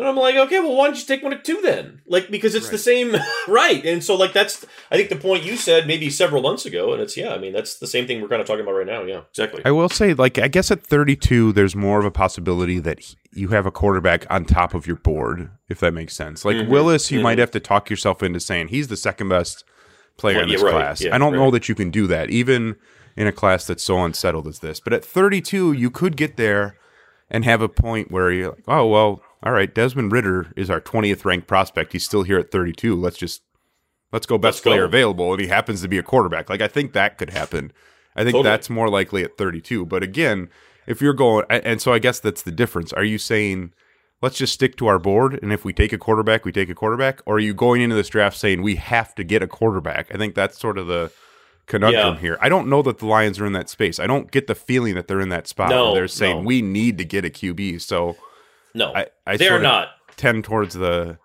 [0.01, 2.01] And I'm like, okay, well, why don't you take one at two then?
[2.07, 3.15] Like, because it's the same,
[3.49, 3.85] right?
[3.85, 7.01] And so, like, that's I think the point you said maybe several months ago, and
[7.03, 9.03] it's yeah, I mean, that's the same thing we're kind of talking about right now.
[9.03, 9.63] Yeah, exactly.
[9.65, 13.49] I will say, like, I guess at 32, there's more of a possibility that you
[13.49, 16.45] have a quarterback on top of your board, if that makes sense.
[16.45, 16.69] Like Mhm.
[16.69, 17.23] Willis, you Mhm.
[17.23, 19.63] might have to talk yourself into saying he's the second best
[20.17, 21.01] player Well, in yeah, this right, class.
[21.05, 22.75] yeah, I don't know that you can do that, even
[23.17, 24.81] in a class that's so unsettled as this.
[24.81, 26.75] But at 32, you could get there
[27.31, 30.81] and have a point where you're like, oh, well, all right, Desmond Ridder is our
[30.81, 31.93] 20th ranked prospect.
[31.93, 32.95] He's still here at 32.
[32.95, 33.43] Let's just,
[34.13, 34.71] let's go best Let's go.
[34.73, 35.33] player available.
[35.33, 36.51] And he happens to be a quarterback.
[36.51, 37.73] Like, I think that could happen.
[38.17, 38.45] I think Totally.
[38.45, 39.87] that's more likely at 32.
[39.87, 40.49] But again,
[40.87, 42.93] if you're going, and so I guess that's the difference.
[42.93, 43.73] Are you saying,
[44.21, 46.75] let's just stick to our board, and if we take a quarterback, we take a
[46.75, 47.21] quarterback?
[47.25, 50.13] Or are you going into this draft saying we have to get a quarterback?
[50.13, 51.13] I think that's sort of the
[51.67, 52.21] conundrum Yeah.
[52.21, 52.39] here.
[52.41, 54.01] I don't know that the Lions are in that space.
[54.01, 56.43] I don't get the feeling that they're in that spot No, where they're saying no.
[56.47, 57.81] we need to get a QB.
[57.81, 58.17] So
[58.75, 59.89] No, I, I they're not.
[60.17, 61.19] tend towards the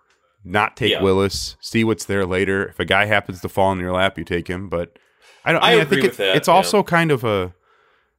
[0.44, 1.02] not take Yeah.
[1.02, 2.68] Willis, see what's there later.
[2.68, 4.68] If a guy happens to fall in your lap, you take him.
[4.68, 4.98] But
[5.44, 5.62] I don't.
[5.62, 6.54] I, mean, I agree think with it- that, it's yeah.
[6.54, 7.54] also kind of a.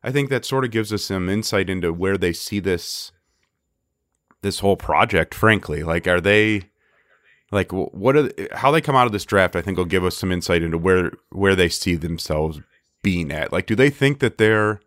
[0.03, 3.11] I think that sort of gives us some insight into where they see this.
[4.43, 6.69] This whole project, frankly, like, are they,
[7.51, 9.55] like, what are how they come out of this draft?
[9.55, 12.61] I think will give us some insight into where where they see themselves
[13.01, 13.51] being at.
[13.51, 14.79] Like, do they think that they're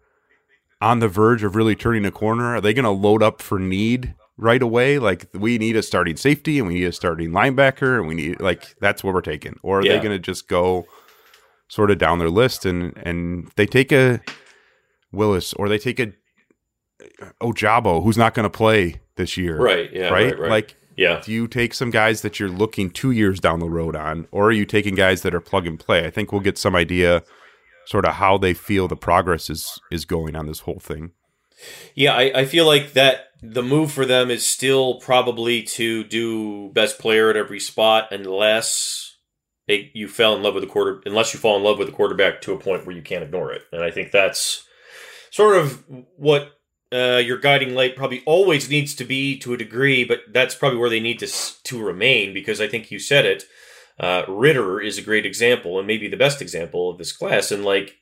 [0.81, 2.55] on the verge of really turning a corner?
[2.55, 4.98] Are they going to load up for need right away?
[4.98, 8.40] Like we need a starting safety and we need a starting linebacker and we need
[8.40, 9.59] like that's what we're taking.
[9.62, 10.87] Or are they going to just go
[11.68, 14.20] sort of down their list and and they take a
[15.12, 16.12] Willis or they take a
[17.22, 19.92] uh, Ojabo who's not going to play this year, Right.
[19.92, 20.09] Yeah.
[20.09, 20.33] right?
[20.33, 20.38] Right.
[20.38, 20.50] right.
[20.50, 21.20] Like yeah.
[21.24, 24.46] do you take some guys that you're looking two years down the road on, or
[24.48, 26.05] are you taking guys that are plug and play?
[26.07, 27.22] I think we'll get some idea,
[27.87, 31.12] sort of how they feel the progress is is going on this whole thing.
[31.94, 36.70] Yeah, I, I feel like that the move for them is still probably to do
[36.72, 39.16] best player at every spot unless
[39.66, 41.94] they, you fell in love with the quarter unless you fall in love with the
[41.94, 43.62] quarterback to a point where you can't ignore it.
[43.72, 44.66] And I think that's
[45.31, 45.85] sort of
[46.16, 46.53] what
[46.92, 50.79] uh, your guiding light probably always needs to be to a degree, but that's probably
[50.79, 51.29] where they need to
[51.64, 53.44] to remain because I think you said it.
[53.98, 57.53] Uh, Ridder is a great example and maybe the best example of this class.
[57.53, 57.96] And like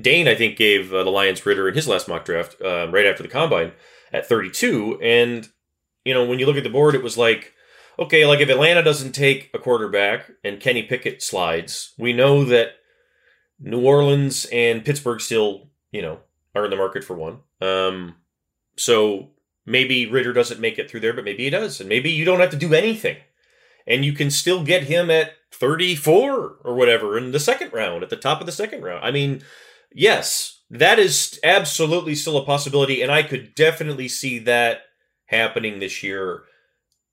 [0.00, 3.06] Dane, I think, gave uh, the Lions Ridder in his last mock draft uh, right
[3.06, 3.72] after the combine
[4.12, 5.00] at 32.
[5.02, 5.48] And,
[6.04, 7.52] you know, when you look at the board, it was like,
[7.98, 12.76] okay, like if Atlanta doesn't take a quarterback and Kenny Pickett slides, we know that
[13.58, 16.20] New Orleans and Pittsburgh still, you know,
[16.54, 17.38] are in the market for one.
[17.60, 18.16] Um,
[18.76, 19.30] so
[19.64, 21.80] maybe Ridder doesn't make it through there, but maybe he does.
[21.80, 23.16] And maybe you don't have to do anything.
[23.86, 28.10] And you can still get him at 34 or whatever in the second round, at
[28.10, 29.04] the top of the second round.
[29.04, 29.42] I mean,
[29.92, 33.02] yes, that is absolutely still a possibility.
[33.02, 34.82] And I could definitely see that
[35.26, 36.44] happening this year.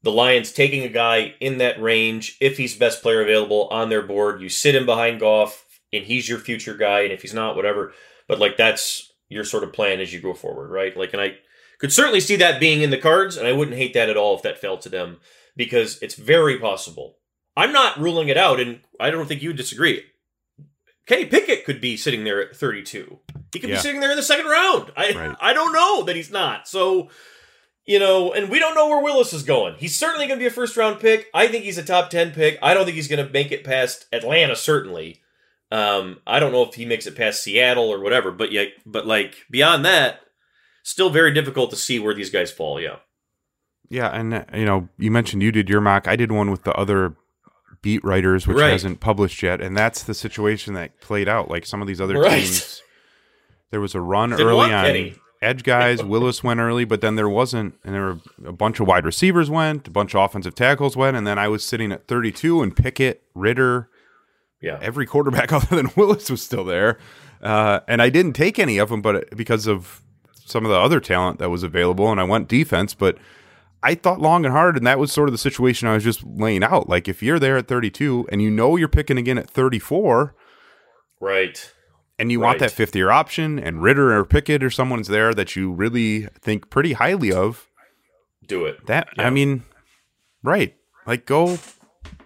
[0.02, 4.02] The Lions taking a guy in that range, if he's best player available on their
[4.02, 7.02] board, you sit him behind Goff, and he's your future guy.
[7.02, 7.94] And if he's not, whatever.
[8.28, 10.96] But like that's your sort of plan as you go forward, right?
[10.98, 11.38] Like, and I
[11.80, 14.36] could certainly see that being in the cards, and I wouldn't hate that at all
[14.36, 15.18] if that fell to them
[15.56, 17.18] because it's very possible.
[17.56, 20.04] I'm not ruling it out, and I don't think you would disagree.
[21.06, 23.20] Kenny Pickett could be sitting there at 32.
[23.52, 23.76] He could Yeah.
[23.76, 24.92] be sitting there in the second round.
[24.96, 25.36] I Right.
[25.42, 26.68] I don't know that he's not.
[26.68, 27.10] So,
[27.86, 29.76] you know, and we don't know where Willis is going.
[29.78, 31.30] He's certainly going to be a first round pick.
[31.34, 32.58] I think he's a top 10 pick.
[32.62, 35.22] I don't think he's going to make it past Atlanta certainly.
[35.72, 39.06] Um, I don't know if he makes it past Seattle or whatever, but yeah, but
[39.08, 40.22] like beyond that,
[40.84, 42.80] still very difficult to see where these guys fall.
[42.80, 42.98] Yeah.
[43.89, 46.08] Yeah, and uh, you know, you mentioned you did your mock.
[46.08, 47.16] I did one with the other
[47.84, 48.72] beat writers, which Right.
[48.72, 51.52] hasn't published yet, and that's the situation that played out.
[51.52, 52.39] Like some of these other Right.
[52.41, 52.82] teams,
[53.69, 55.15] there was a run Didn't early on Kenny.
[55.41, 56.02] edge guys.
[56.04, 59.50] Willis went early, but then there wasn't, and there were a bunch of wide receivers
[59.52, 62.76] went, a bunch of offensive tackles went, and then I was sitting at 32, and
[62.76, 63.89] Pickett, Ridder,
[64.62, 64.80] Yeah.
[64.82, 66.98] every quarterback other than Willis was still there,
[67.43, 70.02] uh, and I didn't take any of them, but because of
[70.46, 73.17] some of the other talent that was available, and I went defense, but.
[73.84, 76.24] I thought long and hard, and that was sort of the situation I was just
[76.26, 76.88] laying out.
[76.89, 80.36] Like, if you're there at 32 and you know you're picking again at 34,
[81.19, 81.72] Right.
[82.17, 85.56] and you want that fifth year option, and Ridder or Pickett or someone's there that
[85.56, 87.67] you really think pretty highly of,
[88.46, 88.86] Do it.
[88.88, 89.28] that, Yeah.
[89.28, 89.63] I mean,
[90.43, 90.76] right.
[91.06, 91.60] Like, go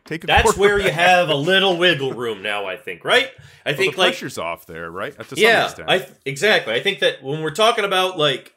[0.06, 3.30] take a That's where you have a little wiggle room now, I think, right?
[3.66, 5.18] I Well, think the like pressure's off there, right?
[5.18, 5.90] To some yeah, extent.
[5.90, 6.74] I exactly.
[6.74, 8.54] I think that when we're talking about like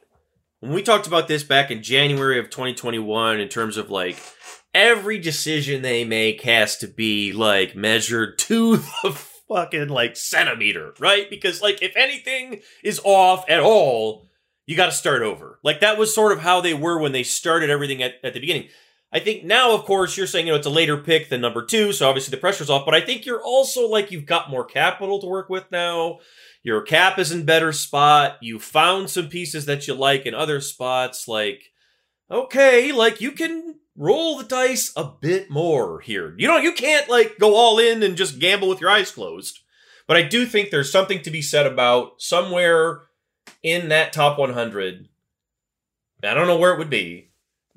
[0.60, 4.18] when we talked about this back in January of 2021 in terms of like
[4.74, 9.10] every decision they make has to be like measured to the
[9.48, 11.28] fucking like centimeter, right?
[11.28, 14.28] Because like if anything is off at all,
[14.66, 15.58] you got to start over.
[15.64, 18.40] Like that was sort of how they were when they started everything at, at the
[18.40, 18.68] beginning.
[19.12, 21.64] I think now, of course, you're saying, you know, it's a later pick than number
[21.64, 24.64] two, so obviously the pressure's off, but I think you're also like you've got more
[24.64, 26.20] capital to work with now.
[26.62, 28.36] Your cap is in better spot.
[28.40, 31.26] You found some pieces that you like in other spots.
[31.26, 31.72] Like,
[32.30, 36.34] okay, like you can roll the dice a bit more here.
[36.38, 39.60] You know, you can't like go all in and just gamble with your eyes closed.
[40.06, 43.02] But I do think there's something to be said about somewhere
[43.62, 45.08] in that top 100.
[46.22, 47.30] I don't know where it would be.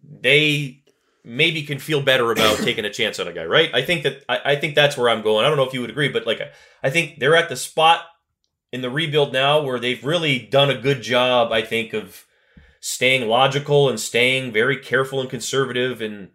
[0.03, 0.82] They
[1.23, 3.69] maybe can feel better about taking a chance on a guy, right?
[3.73, 5.45] I think that I, I, think that's where I'm going.
[5.45, 6.41] I don't know if you would agree, but like
[6.81, 8.01] I think they're at the spot
[8.71, 12.25] in the rebuild now where they've really done a good job, I think, of
[12.79, 16.29] staying logical and staying very careful and conservative and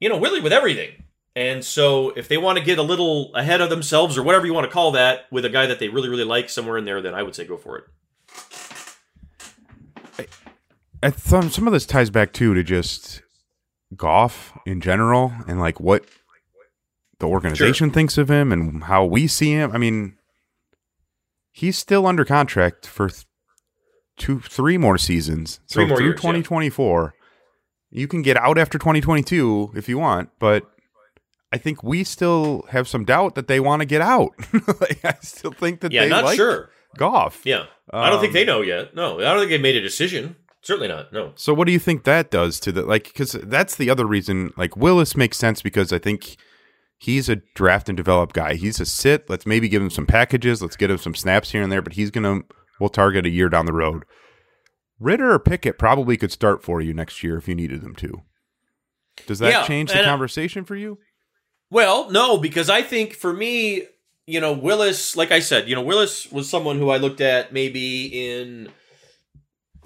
[0.00, 1.04] you know, really with everything.
[1.34, 4.54] And so if they want to get a little ahead of themselves or whatever you
[4.54, 7.00] want to call that with a guy that they really, really like somewhere in there,
[7.00, 7.84] then I would say go for it.
[11.00, 13.22] I thought some of this ties back too to just
[13.96, 16.04] Goff in general and like what
[17.18, 17.94] the organization sure.
[17.94, 19.72] thinks of him and how we see him.
[19.72, 20.16] I mean,
[21.50, 23.24] he's still under contract for th-
[24.16, 25.60] two, three more seasons.
[25.68, 27.14] Three so more through years, 2024.
[27.90, 27.98] Yeah.
[28.00, 30.64] You can get out after 2022 if you want, but
[31.52, 34.32] I think we still have some doubt that they want to get out.
[34.80, 36.70] like, I still think that yeah, they not like sure.
[36.96, 37.42] Goff.
[37.44, 38.94] Yeah, um, I don't think they um, know yet.
[38.94, 40.36] No, I don't think they've made a decision.
[40.68, 41.14] Certainly not.
[41.14, 41.32] No.
[41.34, 43.04] So what do you think that does to the like?
[43.04, 44.52] Because that's the other reason.
[44.54, 46.36] Like Willis makes sense because I think
[46.98, 48.52] he's a draft and develop guy.
[48.52, 49.30] He's a sit.
[49.30, 50.60] Let's maybe give him some packages.
[50.60, 51.80] Let's get him some snaps here and there.
[51.80, 52.42] But he's gonna
[52.78, 54.04] we'll target a year down the road.
[55.00, 58.20] Ridder or Pickett probably could start for you next year if you needed them to.
[59.26, 60.98] Does that yeah, change the conversation for you?
[61.70, 63.84] Well, no, because I think for me,
[64.26, 67.54] you know, Willis, like I said, you know, Willis was someone who I looked at
[67.54, 68.68] maybe in,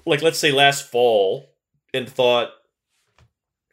[0.05, 1.49] like, let's say last fall
[1.93, 2.49] and thought,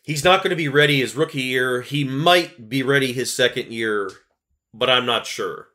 [0.03, 1.83] he's not going to be ready his rookie year.
[1.83, 4.11] He might be ready his second year,
[4.73, 5.69] but I'm not sure.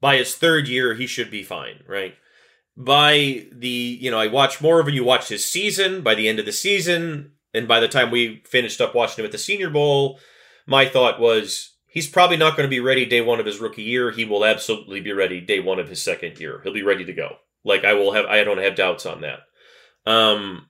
[0.00, 2.14] By his third year, he should be fine, right?
[2.76, 4.94] By the, you know, I watched more of him.
[4.94, 6.02] You watch his season.
[6.02, 9.26] By the end of the season, and by the time we finished up watching him
[9.26, 10.18] at the Senior Bowl,
[10.66, 13.82] my thought was he's probably not going to be ready day one of his rookie
[13.82, 14.10] year.
[14.10, 16.60] He will absolutely be ready day one of his second year.
[16.62, 17.36] He'll be ready to go.
[17.64, 19.40] Like I will have, I don't have doubts on that.
[20.06, 20.68] Um,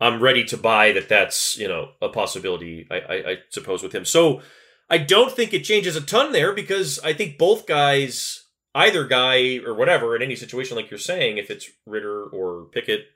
[0.00, 1.08] I'm ready to buy that.
[1.08, 2.86] That's you know a possibility.
[2.90, 4.04] I, I, I suppose with him.
[4.04, 4.42] So
[4.90, 9.58] I don't think it changes a ton there because I think both guys, either guy
[9.58, 13.06] or whatever, in any situation like you're saying, if it's Ridder or Pickett,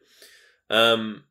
[0.70, 1.24] um,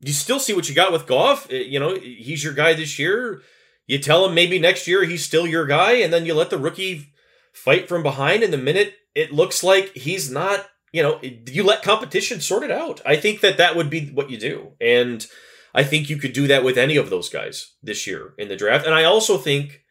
[0.00, 1.50] you still see what you got with Goff.
[1.50, 3.42] Eh, you know, he's your guy this year.
[3.86, 6.58] You tell him maybe next year he's still your guy, and then you let the
[6.58, 7.12] rookie
[7.52, 8.42] fight from behind.
[8.42, 12.70] And the minute it looks like he's not, you know, you let competition sort it
[12.70, 13.00] out.
[13.04, 14.72] I think that that would be what you do.
[14.80, 15.26] And
[15.74, 18.56] I think you could do that with any of those guys this year in the
[18.56, 18.84] draft.
[18.84, 19.82] And I also think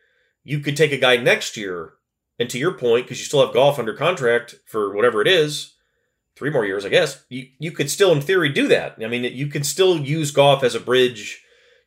[0.44, 1.94] you could take a guy next year,
[2.38, 5.74] and to your point, because you still have Goff under contract for whatever it is,
[6.36, 8.96] three more years, I guess, you, you could still, in theory, do that.
[9.02, 11.44] I mean, you could still use Goff as a bridge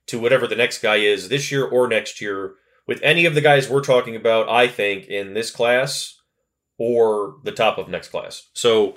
[0.07, 2.55] to whatever the next guy is this year or next year
[2.87, 6.21] with any of the guys we're talking about, I think, in this class
[6.79, 8.49] or the top of next class.
[8.53, 8.97] So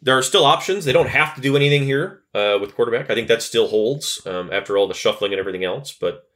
[0.00, 0.84] there are still options.
[0.84, 3.10] They don't have to do anything here uh, with quarterback.
[3.10, 5.92] I think that still holds um, after all the shuffling and everything else.
[5.92, 6.28] But,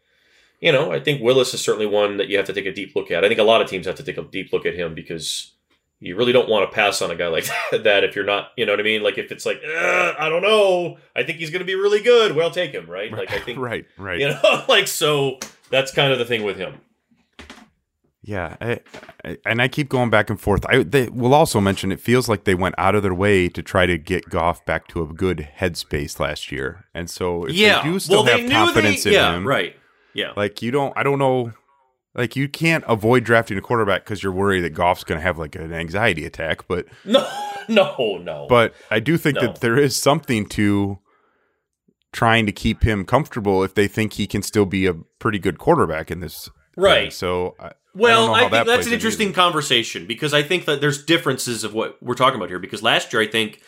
[0.60, 2.94] you know, I think Willis is certainly one that you have to take a deep
[2.94, 3.24] look at.
[3.24, 5.52] I think a lot of teams have to take a deep look at him because
[5.98, 8.66] you really don't want to pass on a guy like that if you're not, you
[8.66, 9.02] know what I mean?
[9.02, 12.36] Like if it's like, I don't know, I think he's going to be really good.
[12.36, 13.10] Well, take him, right?
[13.10, 14.20] Like I think, right, right.
[14.20, 15.38] You know, like so
[15.70, 16.80] that's kind of the thing with him.
[18.26, 18.80] Yeah, I,
[19.24, 20.66] I, and I keep going back and forth.
[20.68, 23.62] I they will also mention it feels like they went out of their way to
[23.62, 27.90] try to get Goff back to a good headspace last year, and so yeah, they
[27.90, 29.76] do still well, have confidence they, in yeah, him, right?
[30.12, 30.92] Yeah, like you don't.
[30.96, 31.52] I don't know
[32.16, 35.38] like you can't avoid drafting a quarterback because you're worried that Goff's going to have
[35.38, 36.66] like an anxiety attack.
[36.66, 37.28] But no,
[37.68, 38.46] no, no.
[38.48, 39.42] But I do think no.
[39.42, 40.98] that there is something to
[42.12, 45.58] trying to keep him comfortable if they think he can still be a pretty good
[45.58, 46.50] quarterback in this.
[46.76, 47.04] Right.
[47.04, 47.10] Thing.
[47.12, 47.54] So.
[47.60, 49.37] I, well, I, I think that that's an interesting either.
[49.37, 52.59] conversation because I think that there's differences of what we're talking about here.
[52.59, 53.62] Because last year, I think,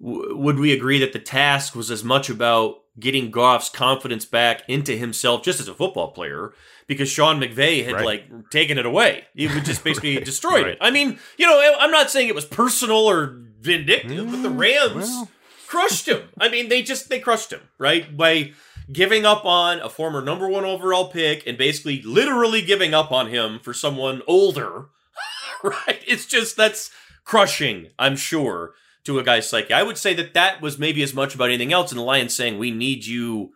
[0.00, 4.62] w- would we agree that the task was as much about getting Goff's confidence back
[4.68, 6.52] into himself just as a football player
[6.86, 8.04] because Sean McVay had right.
[8.04, 9.24] like taken it away.
[9.34, 10.24] He would just basically right.
[10.24, 10.72] destroyed right.
[10.72, 10.78] it.
[10.80, 14.48] I mean, you know, I'm not saying it was personal or vindictive, mm, but the
[14.48, 15.30] mm, Rams well.
[15.66, 16.22] crushed him.
[16.40, 18.16] I mean, they just they crushed him, right?
[18.16, 18.52] By
[18.92, 23.28] giving up on a former number 1 overall pick and basically literally giving up on
[23.28, 24.86] him for someone older.
[25.62, 26.02] right?
[26.06, 26.90] It's just that's
[27.24, 28.72] crushing, I'm sure,
[29.04, 29.74] to a guy's psyche.
[29.74, 32.34] I would say that that was maybe as much about anything else in the Lions
[32.34, 33.52] saying we need you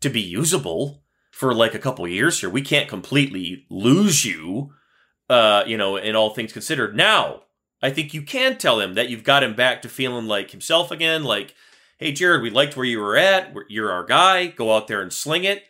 [0.00, 2.50] to be usable for like a couple years here.
[2.50, 4.72] We can't completely lose you,
[5.28, 6.94] uh, you know, in all things considered.
[6.94, 7.42] Now,
[7.82, 10.90] I think you can tell him that you've got him back to feeling like himself
[10.90, 11.24] again.
[11.24, 11.54] Like,
[12.04, 13.54] hey, Jared, we liked where you were at.
[13.70, 14.48] You're our guy.
[14.48, 15.62] Go out there and sling it.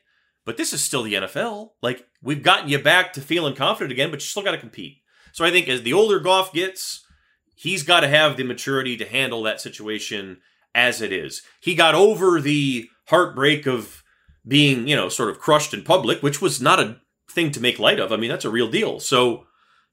[0.45, 1.71] But this is still the NFL.
[1.81, 4.97] Like we've gotten you back to feeling confident again, but you still got to compete.
[5.31, 7.07] So I think as the older Goff gets,
[7.55, 10.39] he's got to have the maturity to handle that situation
[10.75, 11.43] as it is.
[11.61, 14.03] He got over the heartbreak of
[14.45, 16.97] being, you know, sort of crushed in public, which was not a
[17.31, 18.11] thing to make light of.
[18.11, 18.99] I mean, that's a real deal.
[18.99, 19.47] So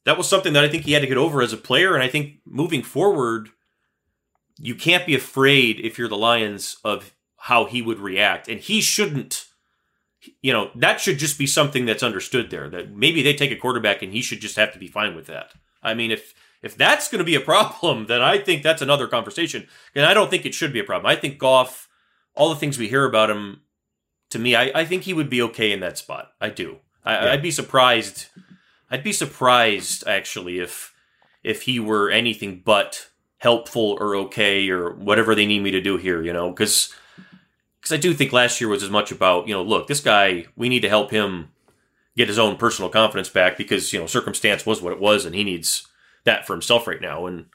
[0.06, 1.94] that was something that I think he had to get over as a player.
[1.94, 3.50] And I think moving forward,
[4.62, 8.48] you can't be afraid if you're the Lions of how he would react.
[8.48, 9.46] And he shouldn't,
[10.42, 13.56] you know, that should just be something that's understood there that maybe they take a
[13.56, 15.52] quarterback and he should just have to be fine with that.
[15.82, 19.08] I mean, if, if that's going to be a problem, then I think that's another
[19.08, 19.68] conversation.
[19.96, 21.12] And I don't think it should be a problem.
[21.12, 21.90] I think Goff,
[22.36, 23.62] all the things we hear about him,
[24.30, 26.30] to me, I, I think he would be okay in that spot.
[26.40, 26.78] I do.
[27.04, 27.32] I, yeah.
[27.34, 28.28] I'd be surprised.
[28.92, 30.94] I'd be surprised actually if
[31.44, 33.11] if he were anything but
[33.42, 36.22] helpful or okay or whatever they need me to do here.
[36.22, 36.94] You know, because
[37.80, 40.46] because I do think last year was as much about you know, look, this guy,
[40.56, 41.50] we need to help him
[42.16, 45.34] get his own personal confidence back because you know circumstance was what it was and
[45.34, 45.88] he needs
[46.24, 47.48] that for himself right now and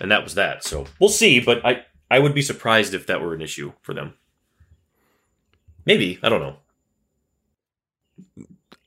[0.00, 0.64] and that was that.
[0.64, 3.94] So we'll see, but I I would be surprised if that were an issue for
[3.94, 4.14] them.
[5.84, 6.56] Maybe I don't know.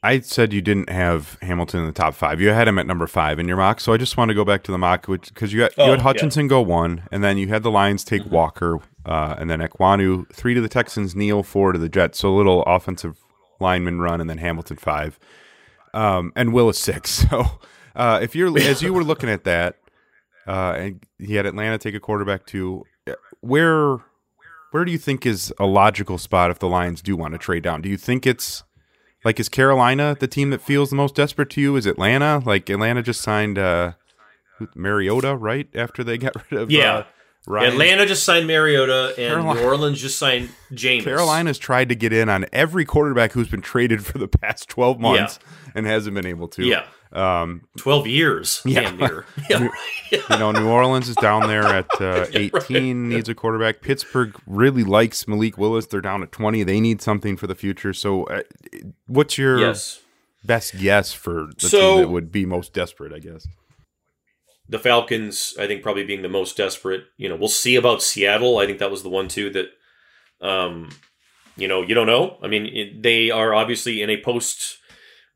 [0.02, 2.40] I said you didn't have Hamilton in the top five.
[2.40, 3.82] You had him at number five in your mock.
[3.82, 6.02] So I just want to go back to the mock, because you, oh, you had
[6.02, 6.50] Hutchinson yeah.
[6.50, 8.34] go one, and then you had the Lions take mm-hmm.
[8.34, 12.20] Walker, uh, and then Ekwonu three to the Texans, Neal four to the Jets.
[12.20, 13.18] So a little offensive
[13.60, 15.20] lineman run, and then Hamilton five,
[15.94, 17.26] um, and Willis six.
[17.30, 17.46] So
[17.96, 19.76] uh, if you're as you were looking at that,
[20.48, 22.86] uh, and he had Atlanta take a quarterback too,
[23.42, 23.98] where
[24.72, 27.64] where do you think is a logical spot if the Lions do want to trade
[27.64, 27.82] down?
[27.82, 28.64] Do you think it's
[29.24, 31.76] like, is Carolina the team that feels the most desperate to you?
[31.76, 32.42] Is Atlanta?
[32.46, 33.94] Like, Atlanta just signed uh,
[34.76, 36.94] Mariota right after they got rid of yeah.
[36.94, 37.04] Uh,
[37.48, 37.72] Ryan.
[37.72, 39.60] Atlanta just signed Mariota, and Carolina.
[39.60, 41.04] New Orleans just signed Jameis.
[41.04, 45.00] Carolina's tried to get in on every quarterback who's been traded for the past twelve
[45.00, 45.72] months yeah.
[45.74, 46.66] and hasn't been able to.
[46.66, 48.62] Yeah, um, twelve years.
[48.66, 48.94] Yeah,
[49.50, 49.70] yeah.
[50.12, 53.16] you know, New Orleans is down there at uh, eighteen, right.
[53.16, 53.82] needs a quarterback.
[53.82, 55.86] Pittsburgh really likes Malik Willis.
[55.86, 56.64] They're down at twenty.
[56.64, 57.94] They need something for the future.
[57.94, 58.42] So, uh,
[59.08, 60.02] what's your yes.
[60.44, 63.14] best guess for the so, team that would be most desperate?
[63.14, 63.48] I guess
[64.70, 67.06] the Falcons, I think, probably being the most desperate.
[67.18, 68.60] You know, we'll see about Seattle.
[68.60, 69.66] I think that was the one too that,
[70.48, 70.90] um,
[71.58, 72.38] you know, you don't know.
[72.44, 74.78] I mean, it, they are obviously in a post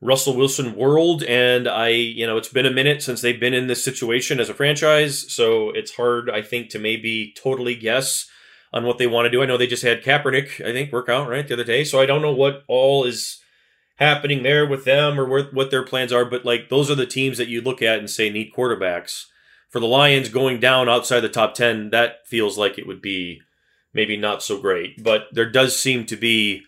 [0.04, 3.68] Russell Wilson world, and I, you know, it's been a minute since they've been in
[3.68, 8.28] this situation as a franchise, so it's hard, I think, to maybe totally guess
[8.70, 9.42] on what they want to do.
[9.42, 12.02] I know they just had Kaepernick, I think, work out right the other day, so
[12.02, 13.40] I don't know what all is
[13.96, 16.26] happening there with them or what their plans are.
[16.26, 19.24] But like those are the teams that you look at and say need quarterbacks.
[19.70, 23.40] For the Lions going down outside the top ten, that feels like it would be
[23.94, 25.02] maybe not so great.
[25.02, 26.62] But there does seem to be,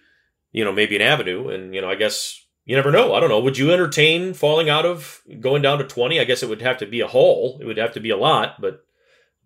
[0.52, 1.48] you know, maybe an avenue.
[1.48, 3.14] And you know, I guess you never know.
[3.14, 3.40] I don't know.
[3.40, 6.20] Would you entertain falling out of going down to twenty?
[6.20, 7.58] I guess it would have to be a haul.
[7.60, 8.60] It would have to be a lot.
[8.60, 8.84] But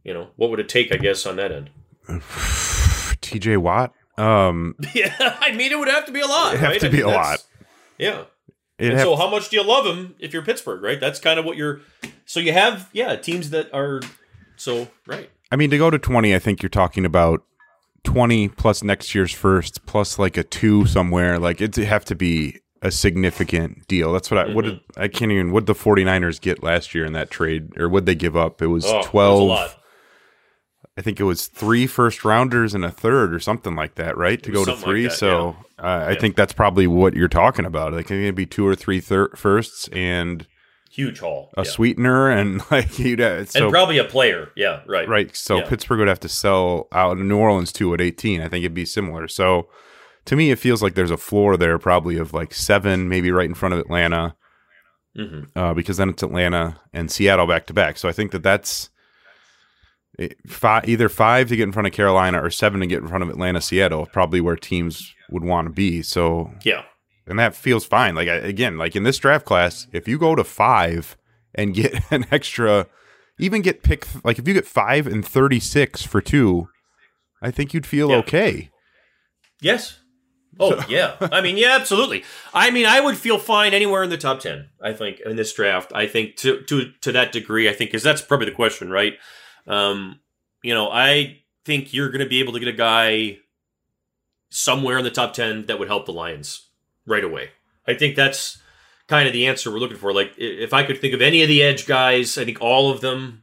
[0.02, 0.92] you know, what would it take?
[0.92, 1.70] I guess on that end.
[3.20, 3.58] T.J.
[3.58, 3.92] Watt.
[4.16, 6.54] Um, yeah, I mean, it would have to be a lot.
[6.54, 6.80] It'd have right?
[6.80, 7.44] to be a lot.
[7.98, 8.24] Yeah.
[8.78, 10.98] and so, how much do you love him if you're Pittsburgh, right?
[10.98, 11.80] That's kind of what you're.
[12.24, 14.00] So you have, yeah, teams that are
[14.56, 15.30] so right.
[15.52, 17.42] I mean, to go to twenty, I think you're talking about
[18.02, 21.38] twenty plus next year's first plus like a two somewhere.
[21.38, 24.12] Like it'd have to be a significant deal.
[24.12, 24.54] That's what I mm-hmm.
[24.54, 27.88] what did I can't even what the 49ers get last year in that trade or
[27.88, 28.62] what they give up?
[28.62, 29.76] It was oh, 12
[31.00, 34.42] I think it was three first rounders and a third or something like that, right?
[34.42, 35.04] To go to three.
[35.04, 35.84] Like that, so yeah.
[35.84, 36.06] Uh, yeah.
[36.08, 37.94] I think that's probably what you're talking about.
[37.94, 40.46] Like, it be two or three thir- firsts and
[40.90, 41.70] huge haul, a yeah.
[41.70, 44.50] sweetener, and like you'd uh, so, and probably a player.
[44.56, 45.34] Yeah, right, right.
[45.34, 48.42] So Pittsburgh would have to sell out New Orleans too at 18.
[48.42, 49.26] I think it'd be similar.
[49.26, 49.68] So
[50.30, 53.48] to me, it feels like there's a floor there, probably of like seven, maybe right
[53.48, 54.36] in front of Atlanta,
[55.18, 55.58] mm-hmm.
[55.58, 57.98] uh, because then it's Atlanta and Seattle back to back.
[57.98, 58.90] So I think that that's
[60.46, 63.24] five, either five to get in front of Carolina or seven to get in front
[63.24, 66.00] of Atlanta, Seattle, probably where teams would want to be.
[66.00, 66.84] So yeah,
[67.26, 68.14] and that feels fine.
[68.14, 71.16] Like again, like in this draft class, if you go to five
[71.56, 72.86] and get an extra,
[73.40, 76.68] even get pick like if you get five and thirty six for two,
[77.42, 78.18] I think you'd feel yeah.
[78.18, 78.70] okay.
[79.60, 79.99] Yes.
[80.60, 82.24] Oh yeah, I mean yeah, absolutely.
[82.52, 84.68] I mean, I would feel fine anywhere in the top ten.
[84.80, 85.92] I think in this draft.
[85.94, 89.14] I think to to to that degree, I think because that's probably the question, right?
[89.66, 90.20] Um,
[90.62, 93.38] you know, I think you're going to be able to get a guy
[94.50, 96.68] somewhere in the top 10 that would help the Lions
[97.06, 97.50] right away.
[97.86, 98.58] I think that's
[99.06, 100.12] kind of the answer we're looking for.
[100.12, 103.00] Like, if I could think of any of the edge guys, I think all of
[103.00, 103.42] them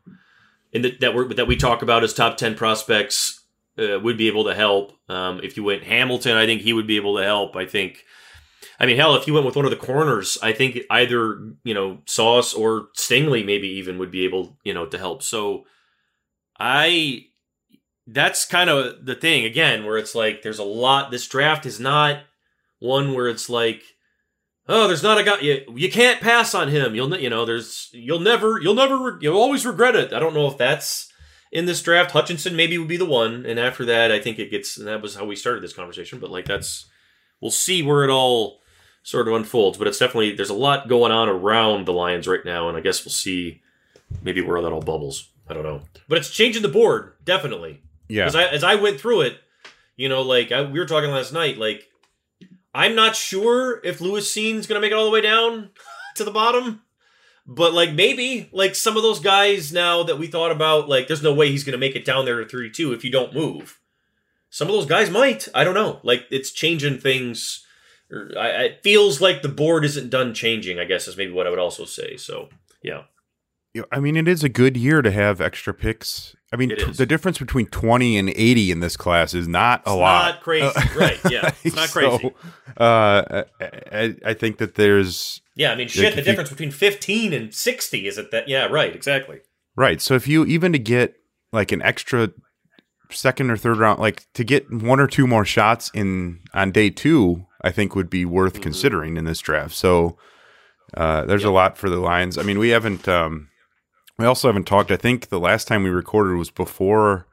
[0.71, 3.41] in the, that, we that we talk about as top 10 prospects
[3.77, 4.93] uh, would be able to help.
[5.09, 7.55] Um, if you went Hamilton, I think he would be able to help.
[7.55, 8.03] I think
[8.79, 11.73] I mean, hell, if you went with one of the corners, I think either you
[11.73, 15.23] know Sauce or Stingley maybe even would be able you know to help.
[15.23, 15.65] So
[16.59, 17.25] I
[18.05, 21.11] that's kind of the thing again where it's like there's a lot.
[21.11, 22.19] This draft is not
[22.79, 23.81] one where it's like
[24.69, 26.93] oh, there's not a guy you, you can't pass on him.
[26.93, 30.13] You'll you know there's you'll never you'll never you'll always regret it.
[30.13, 31.11] I don't know if that's
[31.51, 32.11] in this draft.
[32.11, 34.77] Hutchinson maybe would be the one, and after that, I think it gets.
[34.77, 36.19] And that was how we started this conversation.
[36.19, 36.87] But like that's
[37.41, 38.59] we'll see where it all
[39.03, 39.77] sort of unfolds.
[39.77, 42.81] But it's definitely there's a lot going on around the Lions right now, and I
[42.81, 43.61] guess we'll see
[44.23, 45.29] maybe where that all bubbles.
[45.49, 47.81] I don't know, but it's changing the board definitely.
[48.09, 48.25] Yeah.
[48.25, 49.37] As I as I went through it,
[49.95, 51.87] you know, like I, we were talking last night, like
[52.73, 55.69] I'm not sure if Lewis Cine's gonna make it all the way down
[56.15, 56.81] to the bottom.
[57.47, 61.23] But like maybe like some of those guys now that we thought about, like there's
[61.23, 63.79] no way he's gonna make it down there to 32 if you don't move.
[64.49, 65.47] Some of those guys might.
[65.55, 65.99] I don't know.
[66.03, 67.65] Like it's changing things.
[68.11, 70.79] I, it feels like the board isn't done changing.
[70.79, 72.17] I guess is maybe what I would also say.
[72.17, 72.49] So
[72.83, 73.03] yeah.
[73.91, 76.35] I mean, it is a good year to have extra picks.
[76.51, 79.89] I mean, t- the difference between 20 and 80 in this class is not a
[79.89, 80.35] it's lot.
[80.35, 81.19] Not crazy, uh, right?
[81.29, 82.33] Yeah, it's not crazy.
[82.77, 83.43] So, uh,
[83.91, 85.41] I, I, think that there's.
[85.55, 86.15] Yeah, I mean, shit.
[86.15, 88.47] The difference you, between 15 and 60 is it that?
[88.47, 88.95] Yeah, right.
[88.95, 89.39] Exactly.
[89.75, 90.01] Right.
[90.01, 91.15] So if you even to get
[91.51, 92.31] like an extra
[93.11, 96.89] second or third round, like to get one or two more shots in on day
[96.89, 98.63] two, I think would be worth mm-hmm.
[98.63, 99.75] considering in this draft.
[99.75, 100.17] So
[100.95, 101.49] uh, there's yep.
[101.49, 102.37] a lot for the Lions.
[102.37, 103.07] I mean, we haven't.
[103.07, 103.49] Um,
[104.17, 104.91] we also haven't talked.
[104.91, 107.27] I think the last time we recorded was before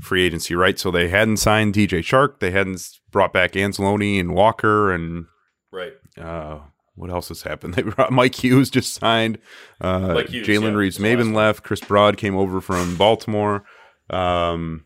[0.00, 0.78] free agency, right?
[0.78, 2.38] So they hadn't signed DJ Chark.
[2.40, 5.26] They hadn't brought back Anzalone and Walker and
[5.70, 5.92] right.
[6.16, 6.60] Uh,
[6.94, 7.74] what else has happened?
[7.82, 9.38] They brought Mike Hughes just signed.
[9.80, 11.64] Uh, Jalen yeah, Reeves Maybin left.
[11.64, 13.64] Chris Broad came over from Baltimore.
[14.10, 14.84] Um,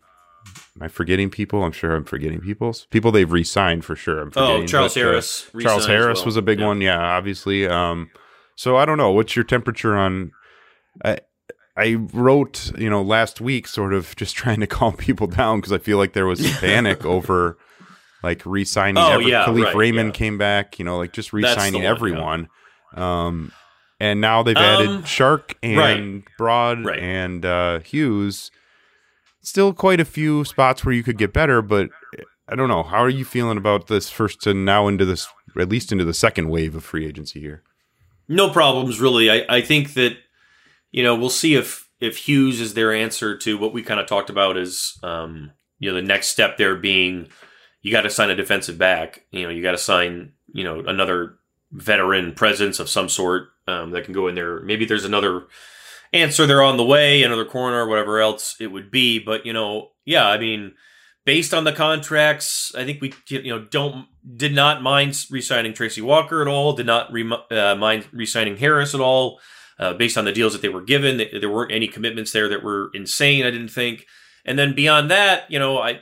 [0.75, 1.63] am I forgetting people?
[1.63, 2.73] I'm sure I'm forgetting people.
[2.89, 4.21] People they've re-signed for sure.
[4.21, 4.63] I'm oh, forgetting.
[4.63, 5.51] Oh, Charles but, uh, Harris.
[5.53, 6.25] Uh, Charles Harris well.
[6.25, 6.67] was a big yeah.
[6.67, 6.81] one.
[6.81, 7.67] Yeah, obviously.
[7.67, 8.09] Um,
[8.55, 9.11] so I don't know.
[9.11, 10.31] What's your temperature on?
[11.03, 11.19] I,
[11.77, 15.71] I wrote, you know, last week, sort of just trying to calm people down because
[15.71, 17.57] I feel like there was panic over
[18.23, 18.97] like re-signing.
[18.97, 20.17] Oh every, yeah, Kalif right, Raymond yeah.
[20.17, 22.49] came back, you know, like just re-signing one, everyone.
[22.95, 23.25] Yeah.
[23.25, 23.51] Um,
[23.99, 26.23] and now they've added um, Chark and right.
[26.37, 26.99] Broad right.
[26.99, 28.51] and uh, Hughes.
[29.41, 31.89] Still quite a few spots where you could get better, but
[32.49, 32.83] I don't know.
[32.83, 35.27] How are you feeling about this first and now into this,
[35.59, 37.63] at least into the second wave of free agency here?
[38.27, 39.31] No problems, really.
[39.31, 40.17] I, I think that
[40.97, 44.07] you know, we'll see if if Hughes is their answer to what we kind of
[44.07, 47.27] talked about is, um, you know, the next step there being
[47.83, 49.23] you got to sign a defensive back.
[49.29, 51.35] You know, you got to sign, you know, another
[51.71, 54.59] veteran presence of some sort um, that can go in there.
[54.61, 55.45] Maybe there's another
[56.13, 59.19] answer there on the way, another corner, or whatever else it would be.
[59.19, 60.73] But you know, yeah, I mean,
[61.25, 66.01] based on the contracts, I think we you know don't did not mind re-signing Tracy
[66.01, 66.73] Walker at all.
[66.73, 69.39] Did not re- uh, mind re-signing Harris at all
[69.79, 71.17] uh, based on the deals that they were given.
[71.17, 73.45] There weren't any commitments there that were insane.
[73.45, 74.05] I didn't think.
[74.45, 76.01] And then beyond that, you know, I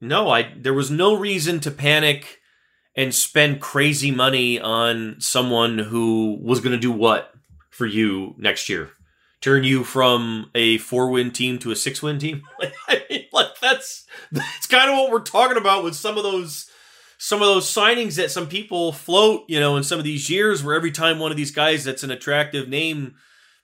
[0.00, 2.40] no, I there was no reason to panic
[2.96, 7.32] and spend crazy money on someone who was going to do what
[7.70, 8.90] for you next year.
[9.40, 12.42] Turn you from a four-win team to a six-win team.
[12.58, 16.22] Like, I mean, like that's that's kind of what we're talking about with some of
[16.22, 16.70] those
[17.18, 20.62] some of those signings that some people float, you know, in some of these years
[20.62, 23.14] where every time one of these guys that's an attractive name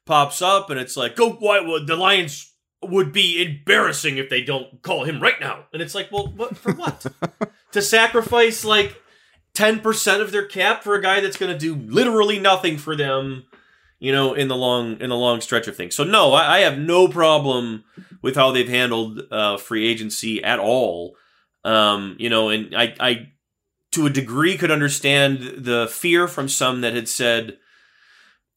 [0.07, 2.51] pops up and it's like, go, why would the Lions
[2.83, 5.67] would be embarrassing if they don't call him right now.
[5.73, 7.07] And it's like, well, what for what?
[7.73, 8.97] to sacrifice like
[9.55, 13.45] 10% of their cap for a guy that's going to do literally nothing for them,
[13.99, 15.95] you know, in the long in the long stretch of things.
[15.95, 17.85] So no, I, I have no problem
[18.23, 21.17] with how they've handled uh, free agency at all.
[21.65, 23.29] Um, you know, and I I
[23.93, 27.59] to a degree could understand the fear from some that had said,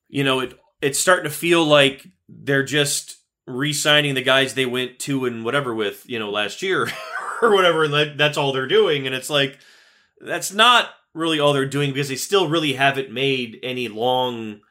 [0.07, 3.17] you know, it it's starting to feel like they're just
[3.47, 6.89] re-signing the guys they went to and whatever with, you know, last year
[7.41, 9.05] or whatever, and that, that's all they're doing.
[9.05, 9.59] And it's like
[10.19, 14.61] that's not really all they're doing because they still really haven't made any long,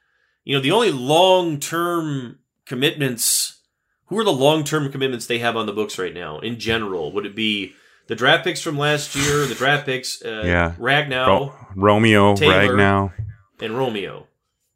[0.45, 3.61] you know, the only long-term commitments.
[4.07, 7.13] Who are the long-term commitments they have on the books right now in general?
[7.13, 7.75] Would it be
[8.07, 12.75] the draft picks from last year, the draft picks, uh, yeah, Ragnow, Ro- Romeo, Taylor,
[12.75, 13.13] Ragnow,
[13.61, 14.27] and Romeo.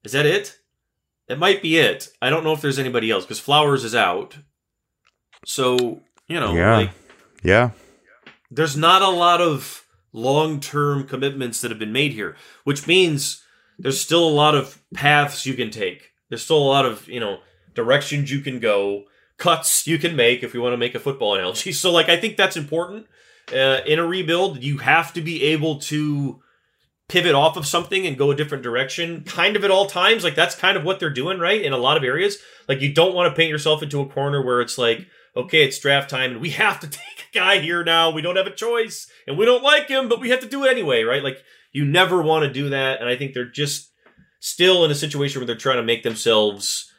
[0.04, 0.58] Is that it?
[1.28, 2.08] That might be it.
[2.22, 4.38] I don't know if there's anybody else because Flowers is out.
[5.44, 6.90] So you know, yeah, like,
[7.42, 7.70] yeah.
[8.50, 13.42] There's not a lot of long-term commitments that have been made here, which means
[13.78, 16.12] there's still a lot of paths you can take.
[16.28, 17.40] There's still a lot of you know
[17.74, 19.04] directions you can go
[19.38, 21.72] cuts you can make if we want to make a football analogy.
[21.72, 23.06] So, like, I think that's important.
[23.52, 26.40] Uh, in a rebuild, you have to be able to
[27.08, 30.24] pivot off of something and go a different direction kind of at all times.
[30.24, 31.62] Like that's kind of what they're doing, right?
[31.62, 32.38] In a lot of areas.
[32.68, 35.06] Like you don't want to paint yourself into a corner where it's like,
[35.36, 38.10] okay, it's draft time and we have to take a guy here now.
[38.10, 40.64] We don't have a choice and we don't like him, but we have to do
[40.64, 41.22] it anyway, right?
[41.22, 41.38] Like
[41.72, 43.00] you never want to do that.
[43.00, 43.92] And I think they're just
[44.40, 46.92] still in a situation where they're trying to make themselves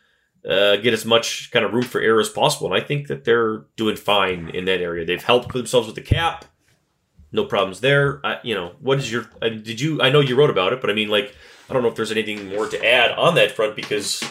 [0.47, 2.71] uh, get as much kind of room for error as possible.
[2.71, 5.05] And I think that they're doing fine in that area.
[5.05, 6.45] They've helped themselves with the cap
[7.31, 8.25] no problems there.
[8.25, 9.29] I, you know, what is your?
[9.41, 10.01] I, did you?
[10.01, 11.33] I know you wrote about it, but I mean, like,
[11.69, 14.23] I don't know if there's anything more to add on that front because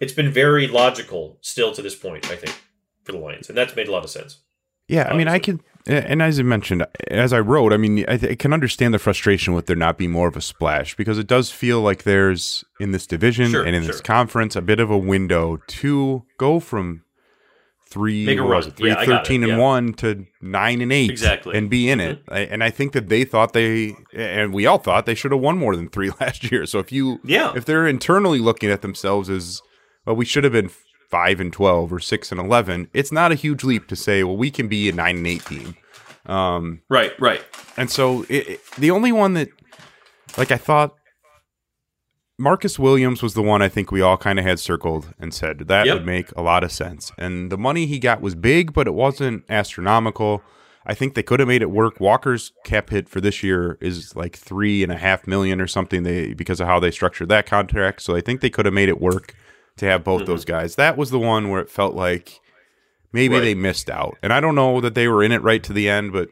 [0.00, 2.30] it's been very logical still to this point.
[2.30, 2.58] I think
[3.04, 4.38] for the Lions, and that's made a lot of sense.
[4.90, 8.14] Yeah, I mean, I can, and as I mentioned, as I wrote, I mean, I,
[8.14, 11.28] I, can understand the frustration with there not being more of a splash because it
[11.28, 13.92] does feel like there's in this division sure, and in sure.
[13.92, 17.04] this conference a bit of a window to go from
[17.86, 18.66] three, Make a run.
[18.66, 19.58] It, three yeah, 13 and yeah.
[19.58, 22.34] one to nine and eight, exactly, and be in mm-hmm.
[22.34, 22.50] it.
[22.50, 25.56] And I think that they thought they, and we all thought they should have won
[25.56, 26.66] more than three last year.
[26.66, 29.62] So if you, yeah, if they're internally looking at themselves as,
[30.04, 30.70] well, we should have been
[31.10, 34.36] five and twelve or six and eleven, it's not a huge leap to say, well,
[34.36, 35.76] we can be a nine and eight team.
[36.26, 37.44] Um, right, right.
[37.76, 39.48] And so it, it, the only one that,
[40.38, 40.94] like, I thought
[42.38, 45.58] Marcus Williams was the one I think we all kind of had circled and said
[45.68, 45.94] that yep.
[45.94, 47.10] would make a lot of sense.
[47.18, 50.42] And the money he got was big, but it wasn't astronomical.
[50.86, 52.00] I think they could have made it work.
[52.00, 56.02] Walker's cap hit for this year is like three and a half million or something.
[56.02, 58.00] They because of how they structured that contract.
[58.00, 59.34] So I think they could have made it work
[59.80, 60.30] to have both mm-hmm.
[60.30, 60.76] those guys.
[60.76, 62.40] That was the one where it felt like
[63.12, 63.40] maybe right.
[63.40, 64.16] they missed out.
[64.22, 66.28] And I don't know that they were in it right to the end, but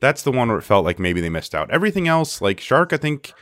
[0.00, 1.70] that's the one where it felt like maybe they missed out.
[1.70, 3.32] Everything else, like Chark, I think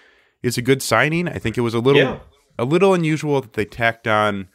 [0.42, 1.28] is a good signing.
[1.28, 2.18] I think it was a little yeah.
[2.58, 4.48] a little unusual that they tacked on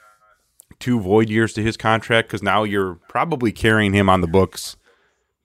[0.80, 4.76] two void years to his contract because now you're probably carrying him on the books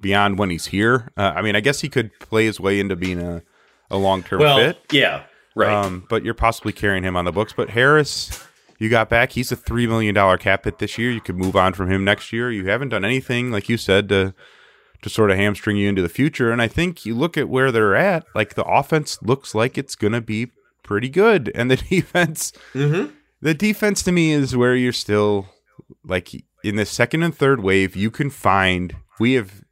[0.00, 1.10] beyond when he's here.
[1.16, 3.42] Uh, I mean, I guess he could play his way into being a,
[3.90, 4.78] a long term well, fit.
[4.92, 5.24] Yeah,
[5.56, 5.72] right.
[5.72, 7.54] Um, but you're possibly carrying him on the books.
[7.56, 8.44] But Harris,
[8.78, 9.32] you got back.
[9.32, 11.10] He's a three million dollar cap hit this year.
[11.10, 12.50] You could move on from him next year.
[12.50, 14.34] You haven't done anything, like you said, to
[15.02, 16.50] to sort of hamstring you into the future.
[16.50, 19.94] And I think you look at where they're at, like the offense looks like it's
[19.94, 20.50] going to be
[20.82, 21.52] pretty good.
[21.54, 23.12] And the defense, mm-hmm.
[23.40, 25.48] the defense to me is where you're still
[26.04, 26.30] like
[26.64, 29.62] in the second and third wave, you can find, we have,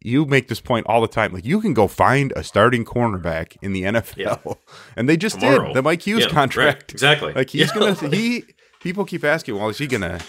[0.00, 1.32] you make this point all the time.
[1.32, 4.36] Like you can go find a starting cornerback in the NFL, yeah.
[4.96, 5.68] and they just Tomorrow.
[5.68, 6.82] did the Mike Hughes yeah, contract.
[6.82, 6.92] Right.
[6.92, 7.32] Exactly.
[7.32, 7.94] Like he's yeah.
[7.94, 8.44] gonna he.
[8.80, 10.20] People keep asking, well, is he gonna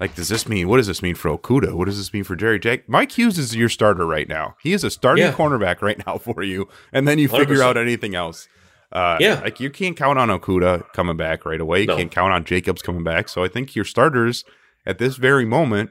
[0.00, 1.74] like, does this mean what does this mean for Okudah?
[1.74, 2.88] What does this mean for Jerry Jack?
[2.88, 4.56] Mike Hughes is your starter right now.
[4.60, 7.38] He is a starting cornerback right now for you, and then you 100%.
[7.38, 8.48] figure out anything else.
[8.90, 11.82] Uh, yeah, like you can't count on Okudah coming back right away.
[11.82, 11.96] You no.
[11.96, 13.28] can't count on Jacobs coming back.
[13.28, 14.44] So I think your starters
[14.84, 15.90] at this very moment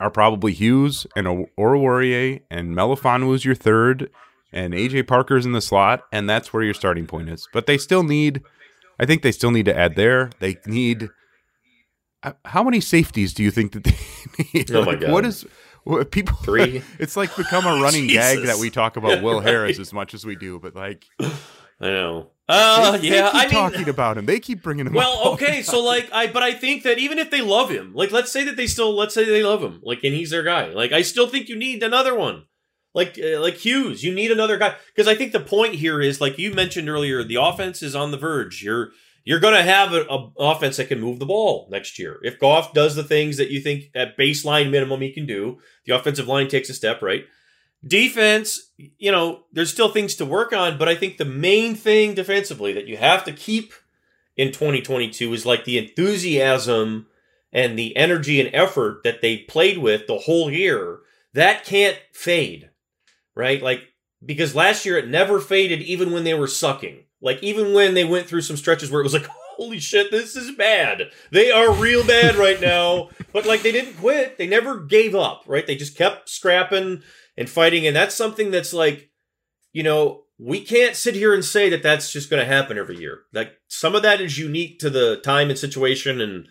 [0.00, 4.10] are probably Hughes and Oruwariye and Melifonwu your third,
[4.52, 7.48] and AJ Parker's in the slot, and that's where your starting point is.
[7.52, 8.42] But they still need,
[8.98, 10.30] I think they still need to add there.
[10.40, 11.10] They need
[12.22, 14.70] uh, how many safeties do you think that they need?
[14.72, 15.12] Oh like, my god!
[15.12, 15.46] What is
[15.84, 16.36] what, people?
[16.36, 16.82] Three.
[16.98, 20.26] It's like become a running gag that we talk about Will Harris as much as
[20.26, 21.30] we do, but like, I
[21.80, 22.30] know.
[22.48, 24.26] Uh, they, yeah, they keep I mean, talking about him.
[24.26, 24.96] They keep bringing him.
[24.96, 24.96] Up.
[24.96, 28.12] Well, okay, so like, I but I think that even if they love him, like,
[28.12, 30.66] let's say that they still, let's say they love him, like, and he's their guy.
[30.68, 32.44] Like, I still think you need another one,
[32.94, 34.04] like, uh, like Hughes.
[34.04, 37.24] You need another guy because I think the point here is, like you mentioned earlier,
[37.24, 38.62] the offense is on the verge.
[38.62, 38.90] You're
[39.24, 40.06] you're going to have an
[40.38, 42.20] offense that can move the ball next year.
[42.22, 45.96] If Goff does the things that you think at baseline minimum he can do, the
[45.96, 47.24] offensive line takes a step, right?
[47.86, 52.14] Defense, you know, there's still things to work on, but I think the main thing
[52.14, 53.72] defensively that you have to keep
[54.36, 57.06] in 2022 is like the enthusiasm
[57.52, 61.00] and the energy and effort that they played with the whole year.
[61.34, 62.70] That can't fade,
[63.34, 63.62] right?
[63.62, 63.82] Like,
[64.24, 68.04] because last year it never faded even when they were sucking like even when they
[68.04, 69.26] went through some stretches where it was like,
[69.56, 71.10] holy shit, this is bad.
[71.30, 73.08] They are real bad right now.
[73.32, 74.38] But like they didn't quit.
[74.38, 75.66] They never gave up, right?
[75.66, 77.02] They just kept scrapping
[77.36, 77.86] and fighting.
[77.86, 79.10] And that's something that's like,
[79.72, 82.98] you know, we can't sit here and say that that's just going to happen every
[82.98, 83.20] year.
[83.32, 86.46] Like some of that is unique to the time and situation and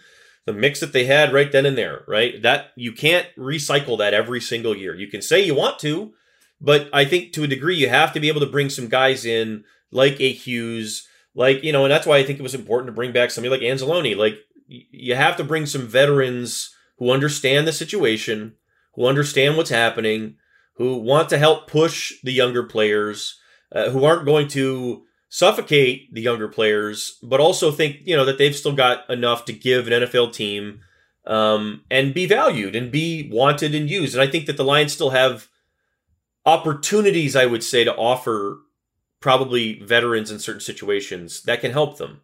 [0.45, 2.41] the mix that they had right then and there, right?
[2.41, 4.95] That you can't recycle that every single year.
[4.95, 6.13] You can say you want to,
[6.61, 9.25] but I think to a degree you have to be able to bring some guys
[9.25, 12.87] in like a Hughes, like, you know, and that's why I think it was important
[12.87, 14.15] to bring back somebody like Anzalone.
[14.15, 18.55] Like, you have to bring some veterans who understand the situation,
[18.93, 20.37] who understand what's happening,
[20.75, 23.39] who want to help push the younger players,
[23.71, 28.37] uh, who aren't going to suffocate the younger players, but also think, you know, that
[28.37, 30.81] they've still got enough to give an NFL team
[31.25, 34.15] um, and be valued and be wanted and used.
[34.15, 35.47] And I think that the Lions still have
[36.45, 38.59] opportunities, I would say, to offer
[39.19, 42.21] probably veterans in certain situations that can help them.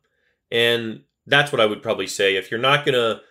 [0.52, 2.36] And that's what I would probably say.
[2.36, 3.22] If you're not going to,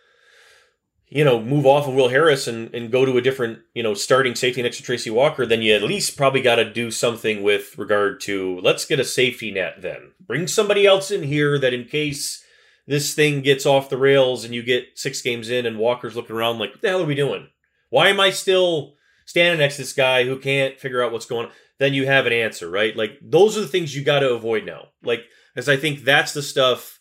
[1.10, 3.94] you know, move off of Will Harris and, and go to a different, you know,
[3.94, 7.42] starting safety next to Tracy Walker, then you at least probably got to do something
[7.42, 10.12] with regard to let's get a safety net then.
[10.20, 12.44] Bring somebody else in here that in case
[12.86, 16.36] this thing gets off the rails and you get six games in and Walker's looking
[16.36, 17.48] around like, what the hell are we doing?
[17.88, 18.94] Why am I still
[19.26, 21.52] standing next to this guy who can't figure out what's going on?
[21.78, 22.96] Then you have an answer, right?
[22.96, 24.88] Like those are the things you got to avoid now.
[25.02, 25.24] Like,
[25.56, 26.99] as I think that's the stuff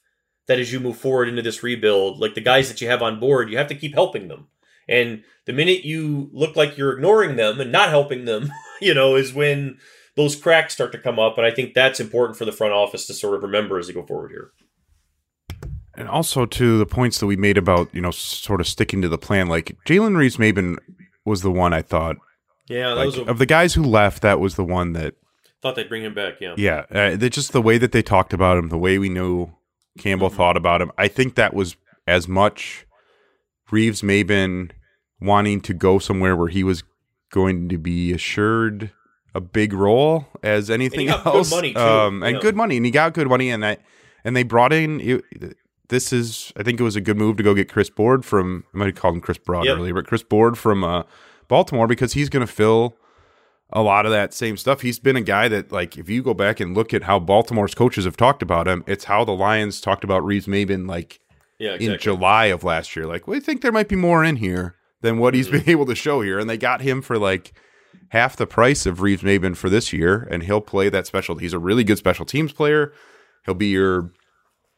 [0.50, 3.20] that as you move forward into this rebuild, like the guys that you have on
[3.20, 4.47] board, you have to keep helping them.
[4.88, 9.16] And the minute you look like you're ignoring them and not helping them, you know,
[9.16, 9.78] is when
[10.16, 11.38] those cracks start to come up.
[11.38, 13.93] And I think that's important for the front office to sort of remember as they
[13.93, 14.50] go forward here.
[15.93, 19.08] And also to the points that we made about, you know, sort of sticking to
[19.08, 20.78] the plan, like Jalen Reeves Maybin
[21.26, 22.18] was the one I thought.
[22.68, 25.14] Yeah, like, a, of the guys who left, that was the one that
[25.62, 26.41] thought they'd bring him back.
[26.41, 26.86] Yeah, yeah.
[26.89, 29.54] Uh, just the way that they talked about him, the way we knew
[29.98, 30.92] Campbell thought about him.
[30.98, 31.76] I think that was
[32.08, 32.86] as much
[33.72, 34.72] Reeves Maybin
[35.22, 36.84] wanting to go somewhere where he was
[37.32, 38.92] going to be assured
[39.36, 41.52] a big role as anything else.
[41.52, 41.80] money too.
[41.80, 43.82] Um, and good money, and he got good money, and that
[44.24, 45.00] and they brought in.
[45.02, 45.56] It,
[45.90, 48.64] this is, I think, it was a good move to go get Chris Board from.
[48.74, 49.78] I might have called him Chris Broad yep.
[49.78, 51.04] earlier, but Chris Board from uh,
[51.48, 52.96] Baltimore because he's going to fill
[53.72, 54.82] a lot of that same stuff.
[54.82, 57.76] He's been a guy that, like, if you go back and look at how Baltimore's
[57.76, 61.20] coaches have talked about him, it's how the Lions talked about Reeves Maybin, like,
[61.59, 61.93] yeah, exactly.
[61.93, 63.05] in July of last year.
[63.05, 65.59] Like, we think there might be more in here than what he's mm-hmm.
[65.59, 66.39] been able to show here.
[66.39, 67.53] And they got him for, like,
[68.09, 71.36] half the price of Reeves Maybin for this year, and he'll play that special.
[71.36, 72.91] He's a really good special teams player.
[73.45, 74.11] He'll be your,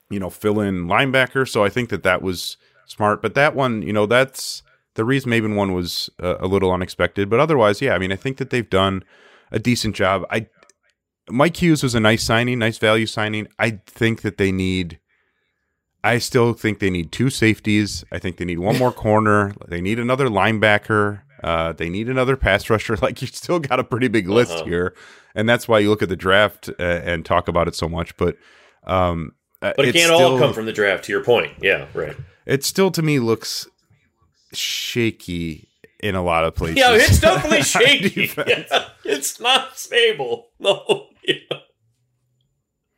[0.10, 1.48] you know, fill in linebacker.
[1.48, 3.22] So I think that that was smart.
[3.22, 4.64] But that one, you know, that's
[4.96, 7.94] the Reeves Maybin one was uh, a little unexpected, but otherwise, yeah.
[7.94, 9.04] I mean, I think that they've done
[9.52, 10.26] a decent job.
[10.30, 10.48] I
[11.30, 13.48] Mike Hughes was a nice signing, nice value signing.
[13.58, 15.00] I think that they need.
[16.04, 18.04] I still think they need two safeties.
[18.12, 19.54] I think they need one more corner.
[19.68, 21.22] They need another linebacker.
[21.44, 22.98] Uh, they need another pass rusher.
[23.02, 24.66] Like you still got a pretty big list uh-huh.
[24.66, 24.96] here,
[25.36, 28.18] and that's why you look at the draft uh, and talk about it so much.
[28.18, 28.38] But
[28.84, 31.06] um, uh, but it can't still, all come from the draft.
[31.06, 32.16] To your point, yeah, right.
[32.46, 33.68] It still to me looks
[34.54, 35.70] shaky
[36.02, 36.78] in a lot of places.
[36.78, 38.32] Yeah, it's definitely shaky.
[38.48, 40.50] yeah, it's not stable.
[40.60, 41.08] No.
[41.26, 41.58] Yeah.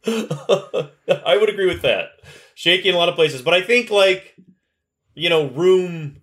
[0.06, 2.10] I would agree with that.
[2.56, 4.36] Shaky in a lot of places, but I think like
[5.16, 6.22] you know, room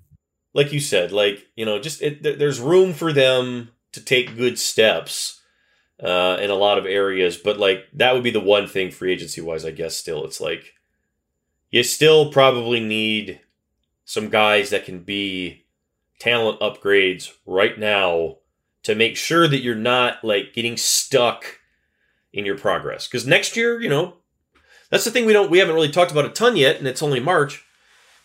[0.53, 4.59] like you said, like, you know, just it, there's room for them to take good
[4.59, 5.41] steps
[6.03, 9.13] uh in a lot of areas, but like that would be the one thing free
[9.13, 10.73] agency wise, I guess still it's like
[11.71, 13.41] you still probably need
[14.11, 15.65] some guys that can be
[16.19, 18.39] talent upgrades right now
[18.83, 21.61] to make sure that you're not like getting stuck
[22.33, 23.07] in your progress.
[23.07, 24.15] Because next year, you know,
[24.91, 27.05] that's the thing we don't we haven't really talked about a ton yet, and it's
[27.05, 27.65] only March.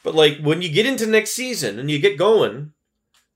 [0.03, 2.73] But like when you get into next season and you get going,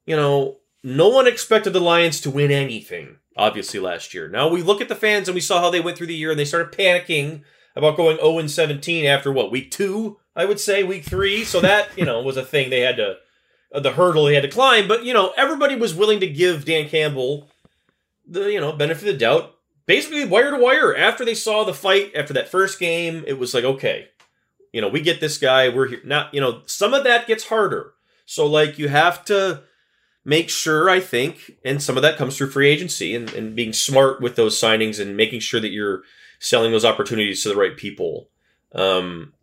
[0.07, 4.27] you know, no one expected the Lions to win anything, obviously, last year.
[4.27, 6.31] Now we look at the fans and we saw how they went through the year
[6.31, 7.43] and they started panicking
[7.75, 10.17] about going 0 17 after what, week two?
[10.35, 11.43] I would say week three.
[11.43, 13.17] So that you know was a thing they had to
[13.73, 14.87] uh, the hurdle they had to climb.
[14.87, 17.49] But you know everybody was willing to give Dan Campbell
[18.27, 19.55] the you know benefit of the doubt,
[19.85, 20.95] basically wire to wire.
[20.95, 24.07] After they saw the fight after that first game, it was like okay,
[24.71, 25.69] you know we get this guy.
[25.69, 26.29] We're here now.
[26.31, 27.93] You know some of that gets harder.
[28.25, 29.63] So like you have to
[30.23, 33.73] make sure I think, and some of that comes through free agency and, and being
[33.73, 36.03] smart with those signings and making sure that you're
[36.39, 38.29] selling those opportunities to the right people.
[38.73, 39.33] Um,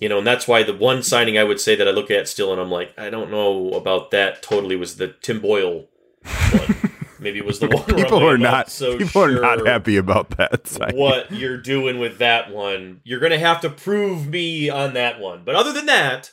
[0.00, 2.28] you know, and that's why the one signing I would say that I look at
[2.28, 5.88] still and I'm like, I don't know about that totally was the Tim Boyle
[6.22, 6.76] one.
[7.20, 10.30] Maybe it was the one people are not so people sure are not happy about
[10.36, 10.68] that.
[10.68, 10.96] Signing.
[10.96, 15.42] What you're doing with that one, you're gonna have to prove me on that one.
[15.44, 16.32] But other than that,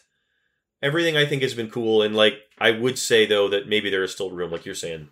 [0.84, 2.04] everything I think has been cool.
[2.04, 5.10] And like I would say though that maybe there is still room, like you're saying.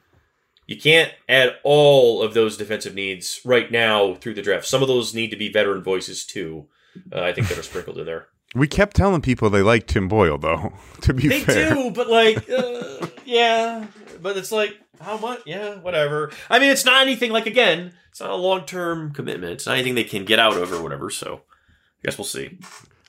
[0.74, 4.66] You can't add all of those defensive needs right now through the draft.
[4.66, 6.66] Some of those need to be veteran voices too.
[7.12, 8.28] Uh, I think that are sprinkled in there.
[8.56, 10.74] We kept telling people they like Tim Boyle, though.
[11.02, 13.86] To be they fair, they do, but like, uh, yeah,
[14.22, 15.42] but it's like, how much?
[15.46, 16.32] Yeah, whatever.
[16.50, 19.54] I mean, it's not anything like again, it's not a long term commitment.
[19.54, 21.10] It's not anything they can get out of or whatever.
[21.10, 22.58] So, I guess we'll see.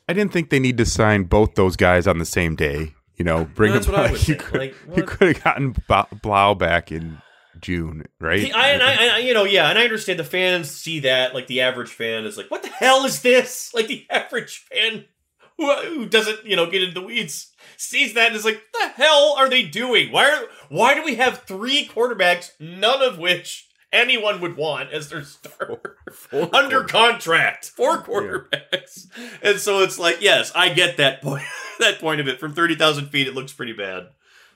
[0.08, 2.94] I didn't think they need to sign both those guys on the same day.
[3.16, 3.94] You know, bring no, them.
[3.94, 4.28] Back.
[4.28, 5.76] You could, like, you could have gotten
[6.20, 7.18] Boyle back in
[7.60, 8.54] June, right?
[8.54, 11.34] I, and I, I, you know, yeah, and I understand the fans see that.
[11.34, 15.04] Like the average fan is like, "What the hell is this?" Like the average fan
[15.58, 18.96] who, who doesn't, you know, get into the weeds sees that and is like, What
[18.96, 20.12] the hell are they doing?
[20.12, 25.08] Why are why do we have three quarterbacks, none of which anyone would want as
[25.08, 25.96] their starter
[26.52, 27.66] under contract.
[27.66, 29.06] Four quarterbacks,
[29.42, 31.44] and so it's like, yes, I get that point.
[31.78, 34.08] that point of it from thirty thousand feet, it looks pretty bad,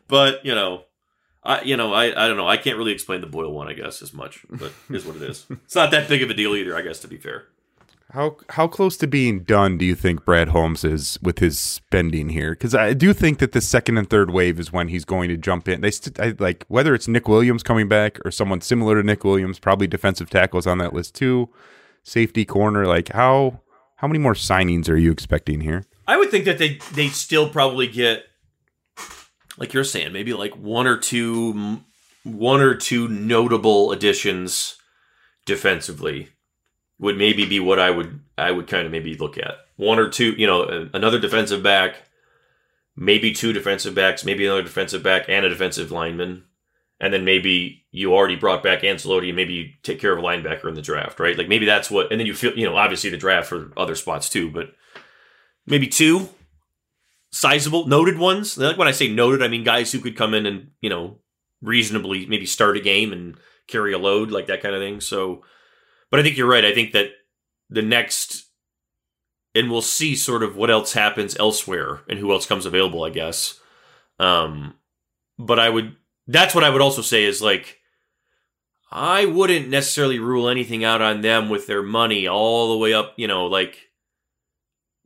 [0.09, 0.85] but you know.
[1.43, 2.49] I, you know, I, I don't know.
[2.49, 5.23] I can't really explain the Boyle one, I guess, as much, but is what it
[5.23, 5.47] is.
[5.65, 7.47] It's not that big of a deal either, I guess, to be fair.
[8.13, 12.31] How how close to being done do you think Brad Holmes is with his spending
[12.31, 12.53] here?
[12.53, 15.37] Because I do think that the second and third wave is when he's going to
[15.37, 15.83] jump in.
[15.83, 19.25] They st- I, like whether it's Nick Williams coming back or someone similar to Nick
[19.25, 21.51] Williams, probably defensive tackles on that list too,
[22.03, 22.87] safety corner.
[22.87, 23.61] Like how
[23.97, 25.85] how many more signings are you expecting here?
[26.07, 28.25] I would think that they they still probably get
[29.59, 31.81] like you're saying, maybe like one or two
[32.25, 34.77] one or two notable additions
[35.47, 36.29] defensively
[36.99, 39.55] would maybe be what I would I would kind of maybe look at.
[39.77, 41.97] One or two, you know, another defensive back,
[42.97, 46.45] maybe two defensive backs, maybe another defensive back and a defensive lineman.
[47.01, 50.23] And then maybe you already brought back Anzalone and maybe you take care of a
[50.23, 51.39] linebacker in the draft, right?
[51.39, 53.95] Like maybe that's what and then you feel, you know, obviously the draft for other
[53.95, 54.75] spots too, but
[55.67, 56.29] maybe two
[57.39, 58.59] sizable noted ones.
[58.59, 61.19] Like when I say noted, I mean guys who could come in and, you know,
[61.63, 63.37] reasonably maybe start a game and
[63.69, 65.01] carry a load, like that kind of thing.
[65.01, 65.45] So
[66.11, 66.65] but I think you're right.
[66.65, 67.11] I think that
[67.71, 68.47] the next,
[69.55, 73.11] and we'll see sort of what else happens elsewhere and who else comes available, I
[73.11, 73.61] guess.
[74.19, 74.75] Um,
[75.39, 77.77] but I would, that's what I would also say is like,
[78.91, 83.13] I wouldn't necessarily rule anything out on them with their money all the way up,
[83.17, 83.88] you know, like,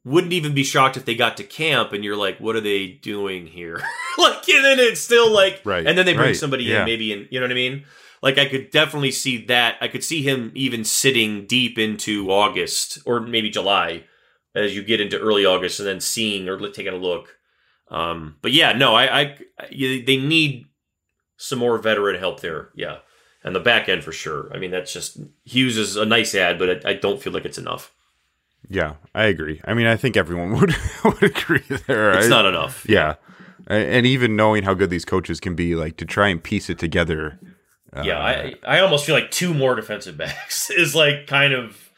[0.05, 2.89] wouldn't even be shocked if they got to camp and you're like, what are they
[2.89, 3.77] doing here?
[4.19, 5.87] like, and then it's still like, right.
[5.87, 6.37] and then they bring right.
[6.37, 6.81] somebody yeah.
[6.81, 7.85] in, maybe, and you know what I mean?
[8.23, 9.77] like I could definitely see that.
[9.81, 14.05] I could see him even sitting deep into August or maybe July
[14.55, 17.37] as you get into early August and then seeing or taking a look.
[17.89, 19.39] Um, but yeah, no, I, I,
[19.71, 20.67] they need
[21.37, 22.71] some more veteran help there.
[22.75, 22.99] Yeah.
[23.45, 24.51] And the back end for sure.
[24.55, 27.45] I mean, that's just Hughes is a nice ad, but I, I don't feel like
[27.45, 27.93] it's enough.
[28.69, 29.61] Yeah, I agree.
[29.65, 32.13] I mean, I think everyone would would agree there.
[32.13, 32.87] It's I, not enough.
[32.89, 33.15] Yeah,
[33.67, 36.79] and even knowing how good these coaches can be, like to try and piece it
[36.79, 37.39] together
[37.95, 41.91] uh, yeah, I I almost feel like two more defensive backs is like kind of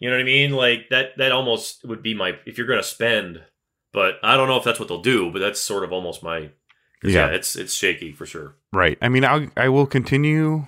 [0.00, 0.52] you know what I mean?
[0.52, 3.42] Like that that almost would be my if you're going to spend,
[3.92, 6.50] but I don't know if that's what they'll do, but that's sort of almost my
[7.02, 7.26] yeah.
[7.26, 8.56] yeah, it's it's shaky for sure.
[8.72, 8.98] Right.
[9.00, 10.66] I mean, I I will continue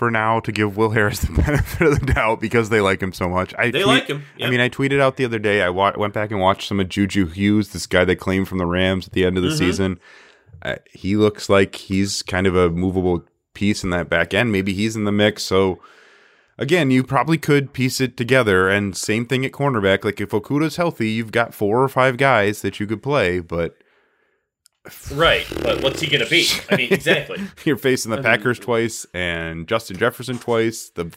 [0.00, 3.12] for now to give Will Harris the benefit of the doubt because they like him
[3.12, 3.54] so much.
[3.58, 4.24] I they tweet, like him.
[4.38, 4.48] Yep.
[4.48, 5.60] I mean, I tweeted out the other day.
[5.60, 8.56] I wa- went back and watched some of Juju Hughes, this guy they claimed from
[8.56, 9.58] the Rams at the end of the mm-hmm.
[9.58, 10.00] season.
[10.62, 14.50] Uh, he looks like he's kind of a movable piece in that back end.
[14.50, 15.42] Maybe he's in the mix.
[15.42, 15.80] So
[16.56, 18.70] again, you probably could piece it together.
[18.70, 20.02] And same thing at cornerback.
[20.02, 23.76] Like if Okudah's healthy, you've got four or five guys that you could play, but
[25.12, 26.48] Right, but what's he going to be?
[26.70, 27.38] I mean, exactly.
[27.64, 30.90] You're facing the I Packers mean, twice and Justin Jefferson twice.
[30.90, 31.14] The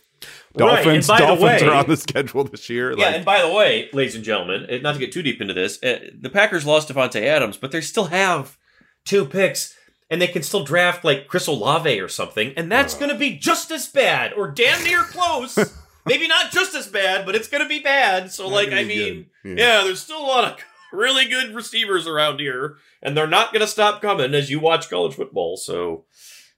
[0.56, 1.20] Dolphins, right.
[1.20, 2.92] Dolphins way, are on the schedule this year.
[2.92, 5.54] Yeah, like, and by the way, ladies and gentlemen, not to get too deep into
[5.54, 8.58] this, uh, the Packers lost Davante Adams, but they still have
[9.06, 9.76] two picks
[10.10, 13.00] and they can still draft like Chris Olave or something, and that's uh.
[13.00, 15.58] going to be just as bad or damn near close.
[16.06, 18.30] Maybe not just as bad, but it's going to be bad.
[18.30, 19.54] So, like, I mean, yeah.
[19.56, 20.58] yeah, there's still a lot of
[20.94, 24.90] really good receivers around here, and they're not going to stop coming as you watch
[24.90, 25.58] college football.
[25.58, 26.06] So,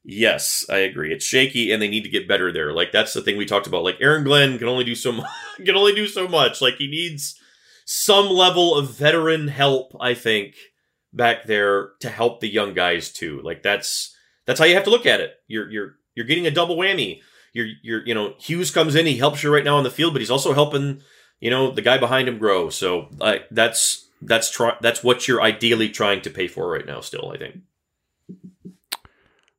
[0.03, 1.13] yes, I agree.
[1.13, 2.73] It's shaky, and they need to get better there.
[2.73, 3.83] Like that's the thing we talked about.
[3.83, 5.29] Like Aaron Glenn can only do so much.
[5.57, 6.61] can only do so much.
[6.61, 7.39] Like he needs
[7.85, 9.95] some level of veteran help.
[9.99, 10.55] I think
[11.13, 13.41] back there to help the young guys too.
[13.41, 14.15] Like that's
[14.45, 15.35] that's how you have to look at it.
[15.47, 17.21] You're you're you're getting a double whammy.
[17.53, 20.13] You're you're you know Hughes comes in, he helps you right now on the field,
[20.13, 21.01] but he's also helping
[21.39, 22.69] you know the guy behind him grow.
[22.69, 27.01] So uh, that's that's try that's what you're ideally trying to pay for right now.
[27.01, 27.57] Still, I think.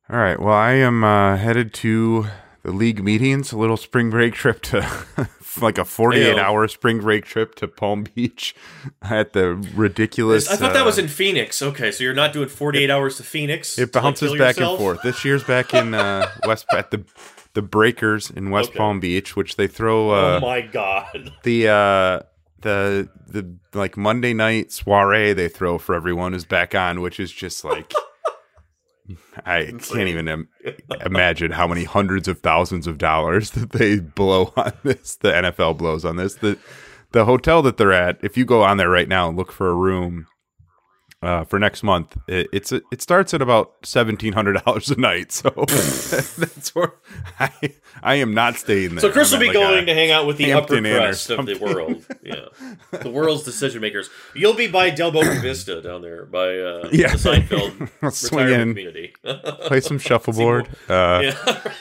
[0.09, 0.39] All right.
[0.39, 2.27] Well, I am uh, headed to
[2.63, 4.87] the league meetings, a little spring break trip to
[5.61, 8.55] like a 48 hour spring break trip to Palm Beach
[9.01, 10.49] at the ridiculous.
[10.49, 11.61] I thought uh, that was in Phoenix.
[11.61, 13.77] Okay, so you're not doing 48 hours to Phoenix.
[13.77, 14.71] It bounces like back yourself?
[14.71, 15.01] and forth.
[15.01, 17.03] This year's back in uh, West at the
[17.53, 18.77] the Breakers in West Okay.
[18.77, 20.11] Palm Beach, which they throw.
[20.11, 21.33] Uh, oh my god.
[21.43, 22.19] the uh,
[22.67, 27.31] the the like Monday night soiree they throw for everyone is back on, which is
[27.31, 27.93] just like.
[29.45, 30.49] I can't even Im-
[31.05, 35.15] imagine how many hundreds of thousands of dollars that they blow on this.
[35.15, 36.35] The NFL blows on this.
[36.35, 36.57] The
[37.13, 38.17] the hotel that they're at.
[38.21, 40.27] If you go on there right now and look for a room
[41.23, 45.31] uh, for next month, it, it's it starts at about seventeen hundred dollars a night.
[45.31, 45.49] So
[46.37, 46.93] that's where
[47.39, 47.49] I
[48.03, 48.99] I am not staying there.
[48.99, 51.45] So Chris will be like, going to hang out with the Hampton upper crust of
[51.45, 52.05] the world.
[52.23, 52.47] Yeah.
[52.91, 54.09] The world's decision makers.
[54.35, 57.13] You'll be by Del Boca Vista down there by uh, Yeah.
[57.15, 59.13] the Seinfeld retirement in, community.
[59.67, 60.67] play some shuffleboard.
[60.89, 61.71] Uh, yeah.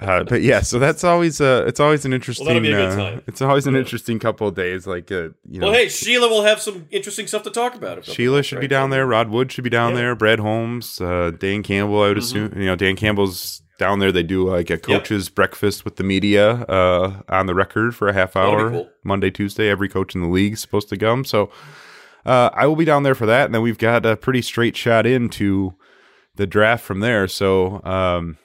[0.00, 2.46] Uh, but yeah, so that's always uh, it's always an interesting.
[2.46, 3.22] that'll be a good uh, time.
[3.26, 3.80] it's always an Yeah.
[3.80, 4.86] interesting couple of days.
[4.86, 8.04] Like uh, you know, Well, hey, Sheila will have some interesting stuff to talk about.
[8.04, 8.62] Sheila should right?
[8.62, 9.06] be down there.
[9.06, 9.96] Rod Wood should be down Yeah.
[9.98, 10.14] there.
[10.16, 12.02] Brad Holmes, uh, Dan Campbell.
[12.02, 12.18] I would Mm-hmm.
[12.46, 14.10] assume you know Dan Campbell's down there.
[14.12, 18.12] They do like a coach's breakfast with the media uh, on the record for a
[18.12, 18.88] half hour cool.
[19.04, 19.68] Monday, Tuesday.
[19.68, 21.24] Every coach in the league is supposed to come.
[21.24, 21.50] So
[22.26, 24.76] uh, I will be down there for that, and then we've got a pretty straight
[24.76, 25.74] shot into
[26.34, 27.28] the draft from there.
[27.28, 27.80] So.
[27.84, 28.38] Um,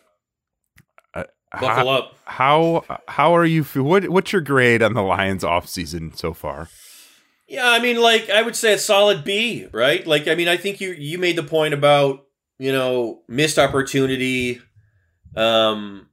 [1.52, 2.16] Buckle up.
[2.26, 3.64] how how are you?
[3.64, 6.70] What what's your grade on the Lions off season so far?
[7.48, 10.06] Yeah, I mean, like I would say a solid B, right?
[10.06, 12.26] Like, I mean, I think you you made the point about
[12.60, 14.62] you know missed opportunity,
[15.36, 16.10] um,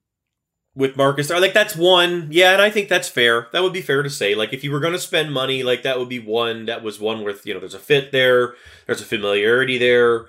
[0.74, 1.30] with Marcus.
[1.30, 3.48] Like that's one, yeah, and I think that's fair.
[3.52, 4.34] That would be fair to say.
[4.34, 6.66] Like, if you were going to spend money, like that would be one.
[6.66, 8.54] That was one with you know, there's a fit there,
[8.86, 10.26] there's a familiarity there.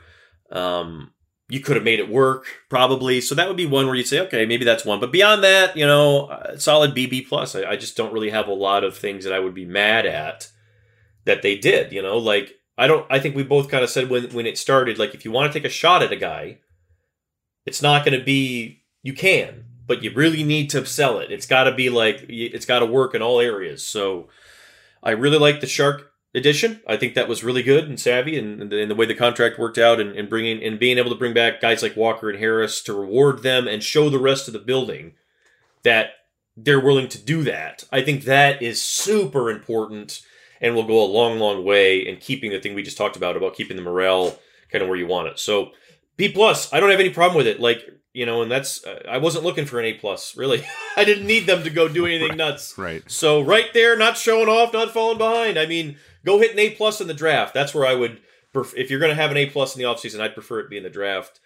[0.52, 1.14] Um,
[1.50, 3.22] you could have made it work probably.
[3.22, 5.00] So that would be one where you'd say, okay, maybe that's one.
[5.00, 7.56] But beyond that, you know, uh, solid BB plus.
[7.56, 10.06] I, I just don't really have a lot of things that I would be mad
[10.06, 10.50] at
[11.26, 11.92] that they did.
[11.94, 13.06] You know, like I don't.
[13.10, 15.52] I think we both kind of said when when it started, like if you want
[15.52, 16.60] to take a shot at a guy,
[17.66, 18.84] it's not going to be.
[19.04, 21.32] You can, but you really need to sell it.
[21.32, 23.86] It's got to be like it's got to work in all areas.
[23.86, 24.28] So
[25.02, 26.04] I really like the Chark
[26.38, 26.82] edition.
[26.88, 29.16] I think that was really good and savvy, and, and, the, and the way the
[29.16, 32.30] contract worked out, and, and bringing and being able to bring back guys like Walker
[32.30, 35.14] and Harris to reward them and show the rest of the building
[35.84, 36.12] that
[36.56, 37.84] they're willing to do that.
[37.92, 40.22] I think that is super important
[40.60, 43.38] and will go a long, long way in keeping the thing we just talked about
[43.38, 44.40] about keeping the morale
[44.72, 45.40] kind of where you want it.
[45.40, 45.72] So
[46.18, 47.60] B plus, I don't have any problem with it.
[47.60, 50.66] Like you know, and that's uh, I wasn't looking for an A plus really.
[50.98, 52.76] I didn't need them to go do anything nuts.
[52.78, 53.04] Right.
[53.10, 55.60] So right there, not showing off, not falling behind.
[55.60, 57.54] I mean, go hit an A plus in the draft.
[57.56, 58.20] That's where I would.
[58.76, 60.78] If you're going to have an A plus in the offseason, I'd prefer it be
[60.78, 61.40] in the draft.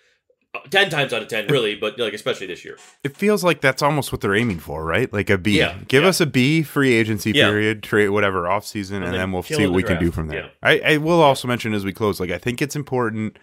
[0.54, 2.78] Uh, Ten times out of ten, really, but like especially this year.
[3.06, 5.12] It feels like that's almost what they're aiming for, right?
[5.14, 5.58] Like a B.
[5.60, 6.10] Yeah, Give yeah.
[6.10, 7.48] us a B free agency Yeah.
[7.48, 10.52] period, trade whatever off season, and, then we'll see what we can do from there.
[10.62, 13.38] I, I will also mention as we close, like I think it's important.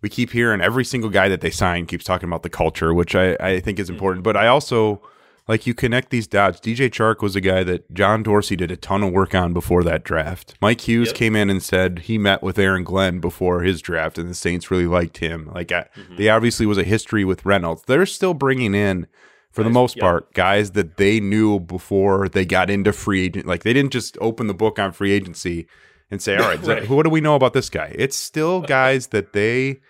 [0.00, 3.14] We keep hearing every single guy that they sign keeps talking about the culture, which
[3.14, 4.22] I, I think is important.
[4.24, 5.02] But I also
[5.48, 6.60] like you connect these dots.
[6.60, 9.82] DJ Chark was a guy that John Dorsey did a ton of work on before
[9.84, 10.54] that draft.
[10.60, 11.14] Mike Hughes Yep.
[11.16, 14.70] came in and said he met with Aaron Glenn before his draft, and the Saints
[14.70, 15.50] really liked him.
[15.54, 16.16] Like I, Mm-hmm.
[16.16, 17.82] they obviously was a history with Reynolds.
[17.86, 19.06] They're still bringing in
[19.50, 20.02] for the most yep.
[20.02, 23.46] part, guys that they knew before they got into free agent.
[23.46, 25.66] Like they didn't just open the book on free agency
[26.10, 26.86] and say, "All right, Right.
[26.86, 29.80] so what do we know about this guy?" It's still guys that they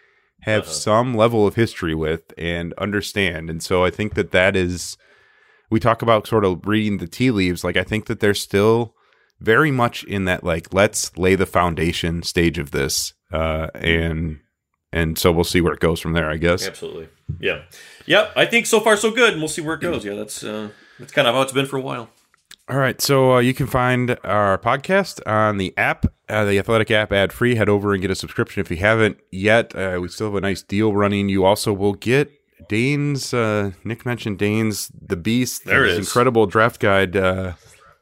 [0.43, 0.73] have Uh-huh.
[0.73, 3.51] some level of history with and understand.
[3.51, 4.97] And so I think that that is
[5.71, 7.64] we talk about sort of reading the tea leaves.
[7.64, 8.95] Like I think that they're still
[9.41, 14.41] very much in that like let's lay the foundation stage of this, uh, and
[14.93, 16.31] and so we'll see where it goes from there.
[16.31, 16.66] I guess.
[16.66, 17.09] Absolutely.
[17.41, 17.62] Yeah.
[18.07, 18.33] Yep.
[18.37, 20.05] I think so far so good, and we'll see where it goes.
[20.05, 22.09] Yeah, that's uh, that's kind of how it's been for a while.
[22.71, 26.91] All right, so uh, you can find our podcast on the app, uh, the Athletic
[26.91, 27.55] app, ad free.
[27.55, 29.75] Head over and get a subscription if you haven't yet.
[29.75, 31.31] Uh, we still have a nice deal running.
[31.31, 32.31] You also will get
[32.69, 33.33] Dane's.
[33.33, 35.65] Uh, Nick mentioned Dane's The Beast.
[35.65, 37.17] There it incredible draft guide.
[37.17, 37.53] Uh,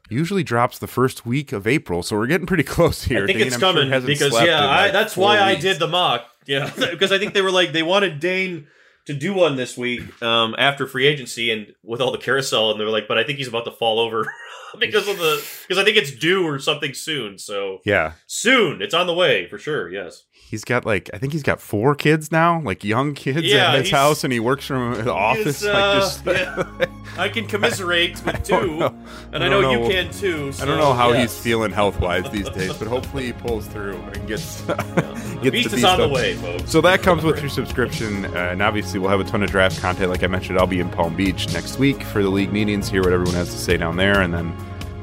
[0.09, 3.23] usually drops the first week of April, so we're getting pretty close here.
[3.23, 5.79] I think Dane, it's I'm coming hasn't because yeah, in, I, that's why I did
[5.79, 6.25] the mock.
[6.45, 8.67] Yeah, because I think they were like they wanted Dane
[9.05, 12.79] to do one this week um, after free agency and with all the carousel, and
[12.79, 14.25] they were like, but I think he's about to fall over
[14.79, 17.37] because of the because I think it's due or something soon.
[17.37, 19.89] So Yeah, soon, it's on the way for sure.
[19.89, 20.23] Yes.
[20.49, 23.79] He's got like I think he's got four kids now, like young kids Yeah, at
[23.81, 25.61] his house, and he works from the office.
[25.61, 26.85] He's, like uh, just, yeah.
[27.17, 28.95] I can commiserate with two, don't
[29.33, 30.51] and I I know, don't you can too.
[30.61, 33.97] I don't know how he's feeling health wise these days, but hopefully he pulls through
[33.97, 34.75] and gets, The
[35.43, 36.71] gets beast the is on the way, folks.
[36.71, 39.81] So that comes with your subscription, uh, and obviously we'll have a ton of draft
[39.81, 40.09] content.
[40.09, 43.03] Like I mentioned, I'll be in Palm Beach next week for the league meetings, hear
[43.03, 44.55] what everyone has to say down there, and then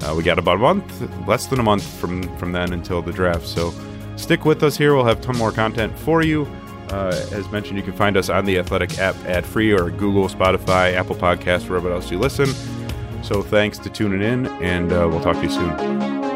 [0.03, 3.13] uh, we got about a month, less than a month from from then until the
[3.13, 3.47] draft.
[3.47, 3.73] So
[4.17, 4.95] stick with us here.
[4.95, 6.47] We'll have ton more content for you.
[6.91, 10.29] Uh, as mentioned, you can find us on the Athletic app ad free or Google,
[10.29, 12.47] Spotify, Apple Podcasts, wherever else you listen.
[13.23, 16.34] So thanks to tuning in, and uh, we'll talk to you soon.